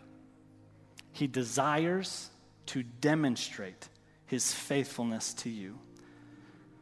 He 1.12 1.26
desires 1.26 2.30
to 2.66 2.82
demonstrate 2.82 3.88
his 4.26 4.52
faithfulness 4.52 5.34
to 5.34 5.50
you. 5.50 5.78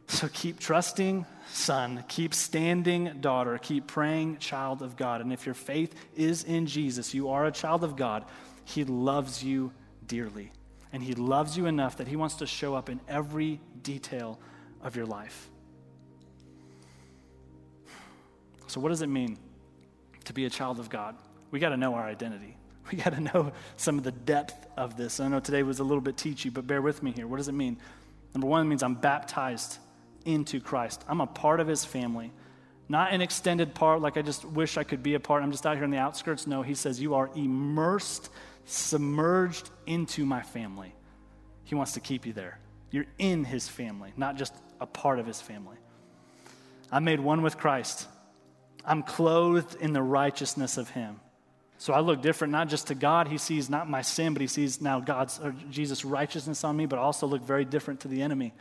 So 0.07 0.27
keep 0.31 0.59
trusting, 0.59 1.25
son. 1.51 2.03
Keep 2.07 2.33
standing, 2.33 3.19
daughter. 3.21 3.57
Keep 3.57 3.87
praying, 3.87 4.37
child 4.37 4.81
of 4.81 4.97
God. 4.97 5.21
And 5.21 5.31
if 5.31 5.45
your 5.45 5.55
faith 5.55 5.93
is 6.15 6.43
in 6.43 6.65
Jesus, 6.65 7.13
you 7.13 7.29
are 7.29 7.45
a 7.45 7.51
child 7.51 7.83
of 7.83 7.95
God. 7.95 8.25
He 8.65 8.83
loves 8.83 9.43
you 9.43 9.71
dearly. 10.05 10.51
And 10.91 11.01
He 11.01 11.13
loves 11.15 11.57
you 11.57 11.65
enough 11.65 11.97
that 11.97 12.07
He 12.07 12.15
wants 12.15 12.35
to 12.35 12.47
show 12.47 12.75
up 12.75 12.89
in 12.89 12.99
every 13.07 13.59
detail 13.81 14.39
of 14.81 14.95
your 14.95 15.05
life. 15.05 15.49
So, 18.67 18.79
what 18.79 18.89
does 18.89 19.01
it 19.01 19.07
mean 19.07 19.37
to 20.25 20.33
be 20.33 20.45
a 20.45 20.49
child 20.49 20.79
of 20.79 20.89
God? 20.89 21.15
We 21.51 21.59
got 21.59 21.69
to 21.69 21.77
know 21.77 21.93
our 21.95 22.05
identity. 22.05 22.57
We 22.91 22.97
got 22.97 23.13
to 23.13 23.21
know 23.21 23.53
some 23.77 23.97
of 23.97 24.03
the 24.03 24.11
depth 24.11 24.67
of 24.75 24.97
this. 24.97 25.21
I 25.21 25.29
know 25.29 25.39
today 25.39 25.63
was 25.63 25.79
a 25.79 25.85
little 25.85 26.01
bit 26.01 26.17
teachy, 26.17 26.53
but 26.53 26.67
bear 26.67 26.81
with 26.81 27.01
me 27.01 27.13
here. 27.13 27.25
What 27.25 27.37
does 27.37 27.47
it 27.47 27.53
mean? 27.53 27.77
Number 28.33 28.45
one, 28.45 28.65
it 28.65 28.69
means 28.69 28.83
I'm 28.83 28.95
baptized 28.95 29.77
into 30.25 30.59
Christ. 30.59 31.03
I'm 31.07 31.21
a 31.21 31.27
part 31.27 31.59
of 31.59 31.67
his 31.67 31.85
family. 31.85 32.31
Not 32.89 33.13
an 33.13 33.21
extended 33.21 33.73
part, 33.73 34.01
like 34.01 34.17
I 34.17 34.21
just 34.21 34.45
wish 34.45 34.77
I 34.77 34.83
could 34.83 35.01
be 35.01 35.13
a 35.13 35.19
part. 35.19 35.41
I'm 35.41 35.51
just 35.51 35.65
out 35.65 35.75
here 35.75 35.85
in 35.85 35.91
the 35.91 35.97
outskirts. 35.97 36.45
No, 36.47 36.61
he 36.61 36.75
says, 36.75 37.01
You 37.01 37.15
are 37.15 37.29
immersed, 37.35 38.29
submerged 38.65 39.69
into 39.85 40.25
my 40.25 40.41
family. 40.41 40.93
He 41.63 41.75
wants 41.75 41.93
to 41.93 41.99
keep 41.99 42.25
you 42.25 42.33
there. 42.33 42.59
You're 42.91 43.05
in 43.17 43.45
his 43.45 43.67
family, 43.67 44.13
not 44.17 44.35
just 44.35 44.53
a 44.79 44.85
part 44.85 45.19
of 45.19 45.25
his 45.25 45.41
family. 45.41 45.77
I'm 46.91 47.05
made 47.05 47.19
one 47.19 47.41
with 47.41 47.57
Christ. 47.57 48.07
I'm 48.85 49.01
clothed 49.01 49.75
in 49.79 49.93
the 49.93 50.03
righteousness 50.03 50.77
of 50.77 50.89
him. 50.89 51.19
So 51.77 51.93
I 51.93 52.01
look 52.01 52.21
different, 52.21 52.51
not 52.51 52.69
just 52.69 52.87
to 52.87 52.95
God. 52.95 53.27
He 53.27 53.37
sees 53.37 53.69
not 53.69 53.89
my 53.89 54.01
sin, 54.01 54.33
but 54.33 54.41
he 54.41 54.47
sees 54.47 54.79
now 54.79 54.99
God's 54.99 55.39
or 55.39 55.55
Jesus' 55.69 56.05
righteousness 56.05 56.63
on 56.63 56.77
me, 56.77 56.85
but 56.85 56.99
also 56.99 57.27
look 57.27 57.41
very 57.41 57.65
different 57.65 58.01
to 58.01 58.07
the 58.07 58.21
enemy. 58.21 58.53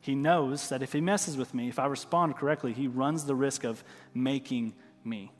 He 0.00 0.14
knows 0.14 0.68
that 0.68 0.82
if 0.82 0.92
he 0.92 1.00
messes 1.00 1.36
with 1.36 1.54
me, 1.54 1.68
if 1.68 1.78
I 1.78 1.86
respond 1.86 2.36
correctly, 2.36 2.72
he 2.72 2.88
runs 2.88 3.24
the 3.24 3.34
risk 3.34 3.64
of 3.64 3.82
making 4.14 4.74
me. 5.04 5.32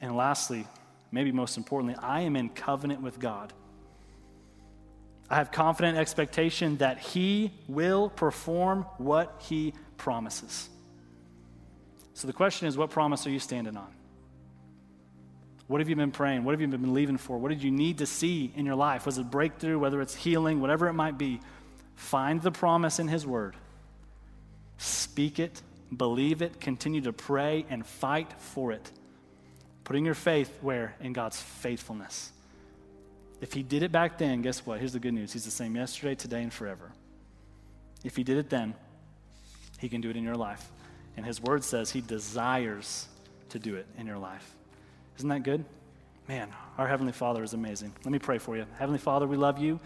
And 0.00 0.16
lastly, 0.16 0.66
maybe 1.10 1.32
most 1.32 1.56
importantly, 1.56 1.96
I 2.00 2.20
am 2.20 2.36
in 2.36 2.50
covenant 2.50 3.00
with 3.00 3.18
God. 3.18 3.52
I 5.30 5.36
have 5.36 5.50
confident 5.50 5.96
expectation 5.96 6.76
that 6.78 6.98
he 6.98 7.52
will 7.66 8.10
perform 8.10 8.82
what 8.98 9.42
he 9.48 9.72
promises. 9.96 10.68
So 12.12 12.26
the 12.26 12.32
question 12.32 12.68
is 12.68 12.76
what 12.76 12.90
promise 12.90 13.26
are 13.26 13.30
you 13.30 13.40
standing 13.40 13.76
on? 13.76 13.92
What 15.66 15.80
have 15.80 15.88
you 15.88 15.96
been 15.96 16.10
praying? 16.10 16.44
What 16.44 16.52
have 16.52 16.60
you 16.60 16.68
been 16.68 16.82
believing 16.82 17.16
for? 17.16 17.38
What 17.38 17.48
did 17.48 17.62
you 17.62 17.70
need 17.70 17.98
to 17.98 18.06
see 18.06 18.52
in 18.54 18.66
your 18.66 18.74
life? 18.74 19.06
Was 19.06 19.16
it 19.16 19.30
breakthrough, 19.30 19.78
whether 19.78 20.00
it's 20.02 20.14
healing, 20.14 20.60
whatever 20.60 20.88
it 20.88 20.92
might 20.92 21.16
be? 21.16 21.40
Find 21.94 22.42
the 22.42 22.50
promise 22.50 22.98
in 22.98 23.08
His 23.08 23.26
Word, 23.26 23.56
speak 24.78 25.38
it, 25.38 25.62
believe 25.94 26.42
it, 26.42 26.60
continue 26.60 27.00
to 27.02 27.12
pray, 27.12 27.66
and 27.70 27.86
fight 27.86 28.32
for 28.38 28.72
it. 28.72 28.90
Putting 29.84 30.04
your 30.04 30.14
faith 30.14 30.58
where? 30.60 30.94
In 31.00 31.12
God's 31.12 31.40
faithfulness. 31.40 32.32
If 33.40 33.52
He 33.52 33.62
did 33.62 33.82
it 33.82 33.92
back 33.92 34.18
then, 34.18 34.42
guess 34.42 34.64
what? 34.64 34.78
Here's 34.78 34.92
the 34.92 34.98
good 34.98 35.14
news 35.14 35.32
He's 35.32 35.44
the 35.44 35.50
same 35.50 35.76
yesterday, 35.76 36.14
today, 36.14 36.42
and 36.42 36.52
forever. 36.52 36.92
If 38.02 38.16
He 38.16 38.24
did 38.24 38.38
it 38.38 38.50
then, 38.50 38.74
He 39.78 39.88
can 39.88 40.00
do 40.00 40.10
it 40.10 40.16
in 40.16 40.24
your 40.24 40.36
life. 40.36 40.70
And 41.16 41.24
His 41.24 41.40
Word 41.40 41.62
says 41.62 41.90
He 41.90 42.00
desires 42.00 43.06
to 43.50 43.58
do 43.58 43.76
it 43.76 43.86
in 43.98 44.06
your 44.06 44.18
life. 44.18 44.56
Isn't 45.18 45.28
that 45.28 45.42
good? 45.42 45.64
Man, 46.26 46.48
our 46.78 46.88
Heavenly 46.88 47.12
Father 47.12 47.42
is 47.42 47.52
amazing. 47.52 47.92
Let 48.04 48.10
me 48.10 48.18
pray 48.18 48.38
for 48.38 48.56
you. 48.56 48.66
Heavenly 48.78 48.98
Father, 48.98 49.26
we 49.26 49.36
love 49.36 49.58
you. 49.58 49.78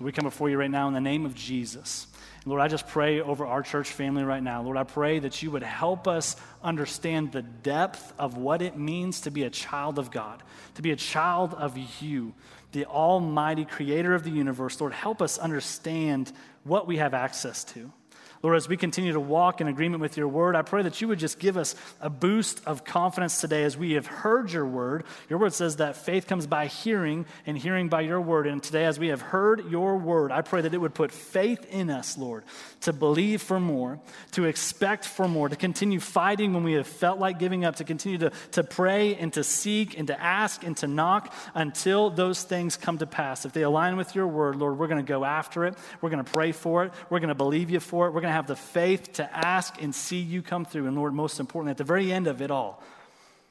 We 0.00 0.12
come 0.12 0.24
before 0.24 0.48
you 0.48 0.56
right 0.56 0.70
now 0.70 0.86
in 0.86 0.94
the 0.94 1.00
name 1.00 1.26
of 1.26 1.34
Jesus. 1.34 2.06
Lord, 2.46 2.60
I 2.60 2.68
just 2.68 2.86
pray 2.86 3.20
over 3.20 3.44
our 3.44 3.62
church 3.62 3.90
family 3.90 4.22
right 4.22 4.42
now. 4.42 4.62
Lord, 4.62 4.76
I 4.76 4.84
pray 4.84 5.18
that 5.18 5.42
you 5.42 5.50
would 5.50 5.64
help 5.64 6.06
us 6.06 6.36
understand 6.62 7.32
the 7.32 7.42
depth 7.42 8.12
of 8.16 8.36
what 8.36 8.62
it 8.62 8.78
means 8.78 9.22
to 9.22 9.30
be 9.30 9.42
a 9.42 9.50
child 9.50 9.98
of 9.98 10.10
God, 10.10 10.42
to 10.76 10.82
be 10.82 10.92
a 10.92 10.96
child 10.96 11.52
of 11.52 11.76
you, 12.00 12.32
the 12.72 12.86
Almighty 12.86 13.64
Creator 13.64 14.14
of 14.14 14.22
the 14.22 14.30
universe. 14.30 14.80
Lord, 14.80 14.92
help 14.92 15.20
us 15.20 15.36
understand 15.36 16.32
what 16.62 16.86
we 16.86 16.98
have 16.98 17.12
access 17.12 17.64
to. 17.64 17.92
Lord, 18.42 18.56
as 18.56 18.68
we 18.68 18.76
continue 18.76 19.12
to 19.12 19.20
walk 19.20 19.60
in 19.60 19.66
agreement 19.66 20.00
with 20.00 20.16
your 20.16 20.28
word, 20.28 20.54
I 20.54 20.62
pray 20.62 20.82
that 20.82 21.00
you 21.00 21.08
would 21.08 21.18
just 21.18 21.38
give 21.38 21.56
us 21.56 21.74
a 22.00 22.08
boost 22.08 22.60
of 22.66 22.84
confidence 22.84 23.40
today 23.40 23.64
as 23.64 23.76
we 23.76 23.92
have 23.92 24.06
heard 24.06 24.52
your 24.52 24.64
word. 24.64 25.04
Your 25.28 25.38
word 25.38 25.52
says 25.52 25.76
that 25.76 25.96
faith 25.96 26.26
comes 26.26 26.46
by 26.46 26.66
hearing, 26.66 27.26
and 27.46 27.58
hearing 27.58 27.88
by 27.88 28.02
your 28.02 28.20
word. 28.20 28.46
And 28.46 28.62
today, 28.62 28.84
as 28.84 28.98
we 28.98 29.08
have 29.08 29.20
heard 29.20 29.70
your 29.70 29.96
word, 29.96 30.30
I 30.30 30.42
pray 30.42 30.60
that 30.60 30.72
it 30.72 30.78
would 30.78 30.94
put 30.94 31.10
faith 31.10 31.66
in 31.70 31.90
us, 31.90 32.16
Lord, 32.16 32.44
to 32.82 32.92
believe 32.92 33.42
for 33.42 33.58
more, 33.58 33.98
to 34.32 34.44
expect 34.44 35.04
for 35.04 35.26
more, 35.26 35.48
to 35.48 35.56
continue 35.56 35.98
fighting 35.98 36.52
when 36.52 36.62
we 36.62 36.74
have 36.74 36.86
felt 36.86 37.18
like 37.18 37.38
giving 37.38 37.64
up, 37.64 37.76
to 37.76 37.84
continue 37.84 38.18
to, 38.18 38.32
to 38.52 38.62
pray 38.62 39.16
and 39.16 39.32
to 39.32 39.42
seek 39.42 39.98
and 39.98 40.06
to 40.06 40.22
ask 40.22 40.62
and 40.62 40.76
to 40.76 40.86
knock 40.86 41.34
until 41.54 42.10
those 42.10 42.42
things 42.42 42.76
come 42.76 42.98
to 42.98 43.06
pass. 43.06 43.44
If 43.44 43.52
they 43.52 43.62
align 43.62 43.96
with 43.96 44.14
your 44.14 44.28
word, 44.28 44.56
Lord, 44.56 44.78
we're 44.78 44.86
going 44.86 45.04
to 45.04 45.08
go 45.08 45.24
after 45.24 45.64
it. 45.64 45.74
We're 46.00 46.10
going 46.10 46.24
to 46.24 46.30
pray 46.30 46.52
for 46.52 46.84
it. 46.84 46.92
We're 47.10 47.20
going 47.20 47.28
to 47.28 47.34
believe 47.34 47.70
you 47.70 47.80
for 47.80 48.06
it. 48.06 48.12
We're 48.12 48.20
going 48.28 48.32
to 48.34 48.36
have 48.36 48.46
the 48.46 48.56
faith 48.56 49.14
to 49.14 49.36
ask 49.36 49.80
and 49.80 49.94
see 49.94 50.18
you 50.18 50.42
come 50.42 50.66
through. 50.66 50.86
And 50.86 50.94
Lord, 50.94 51.14
most 51.14 51.40
importantly, 51.40 51.70
at 51.70 51.78
the 51.78 51.84
very 51.84 52.12
end 52.12 52.26
of 52.26 52.42
it 52.42 52.50
all, 52.50 52.82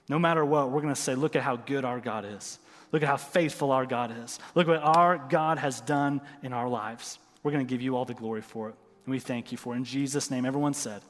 no 0.07 0.19
matter 0.19 0.45
what, 0.45 0.69
we're 0.69 0.81
going 0.81 0.93
to 0.93 1.01
say, 1.01 1.15
look 1.15 1.35
at 1.35 1.41
how 1.41 1.55
good 1.55 1.83
our 1.83 1.99
God 1.99 2.25
is. 2.25 2.59
Look 2.91 3.01
at 3.01 3.07
how 3.09 3.17
faithful 3.17 3.71
our 3.71 3.87
God 3.87 4.13
is. 4.23 4.39
Look 4.53 4.67
what 4.67 4.81
our 4.81 5.17
God 5.17 5.57
has 5.57 5.81
done 5.81 6.21
in 6.43 6.53
our 6.53 6.69
lives. 6.69 7.17
We're 7.41 7.51
going 7.51 7.65
to 7.65 7.69
give 7.69 7.81
you 7.81 7.97
all 7.97 8.05
the 8.05 8.13
glory 8.13 8.41
for 8.41 8.69
it. 8.69 8.75
And 9.05 9.11
we 9.11 9.19
thank 9.19 9.51
you 9.51 9.57
for 9.57 9.73
it. 9.73 9.77
In 9.77 9.83
Jesus' 9.83 10.29
name, 10.29 10.45
everyone 10.45 10.75
said, 10.75 11.01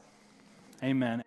Amen. 0.82 1.27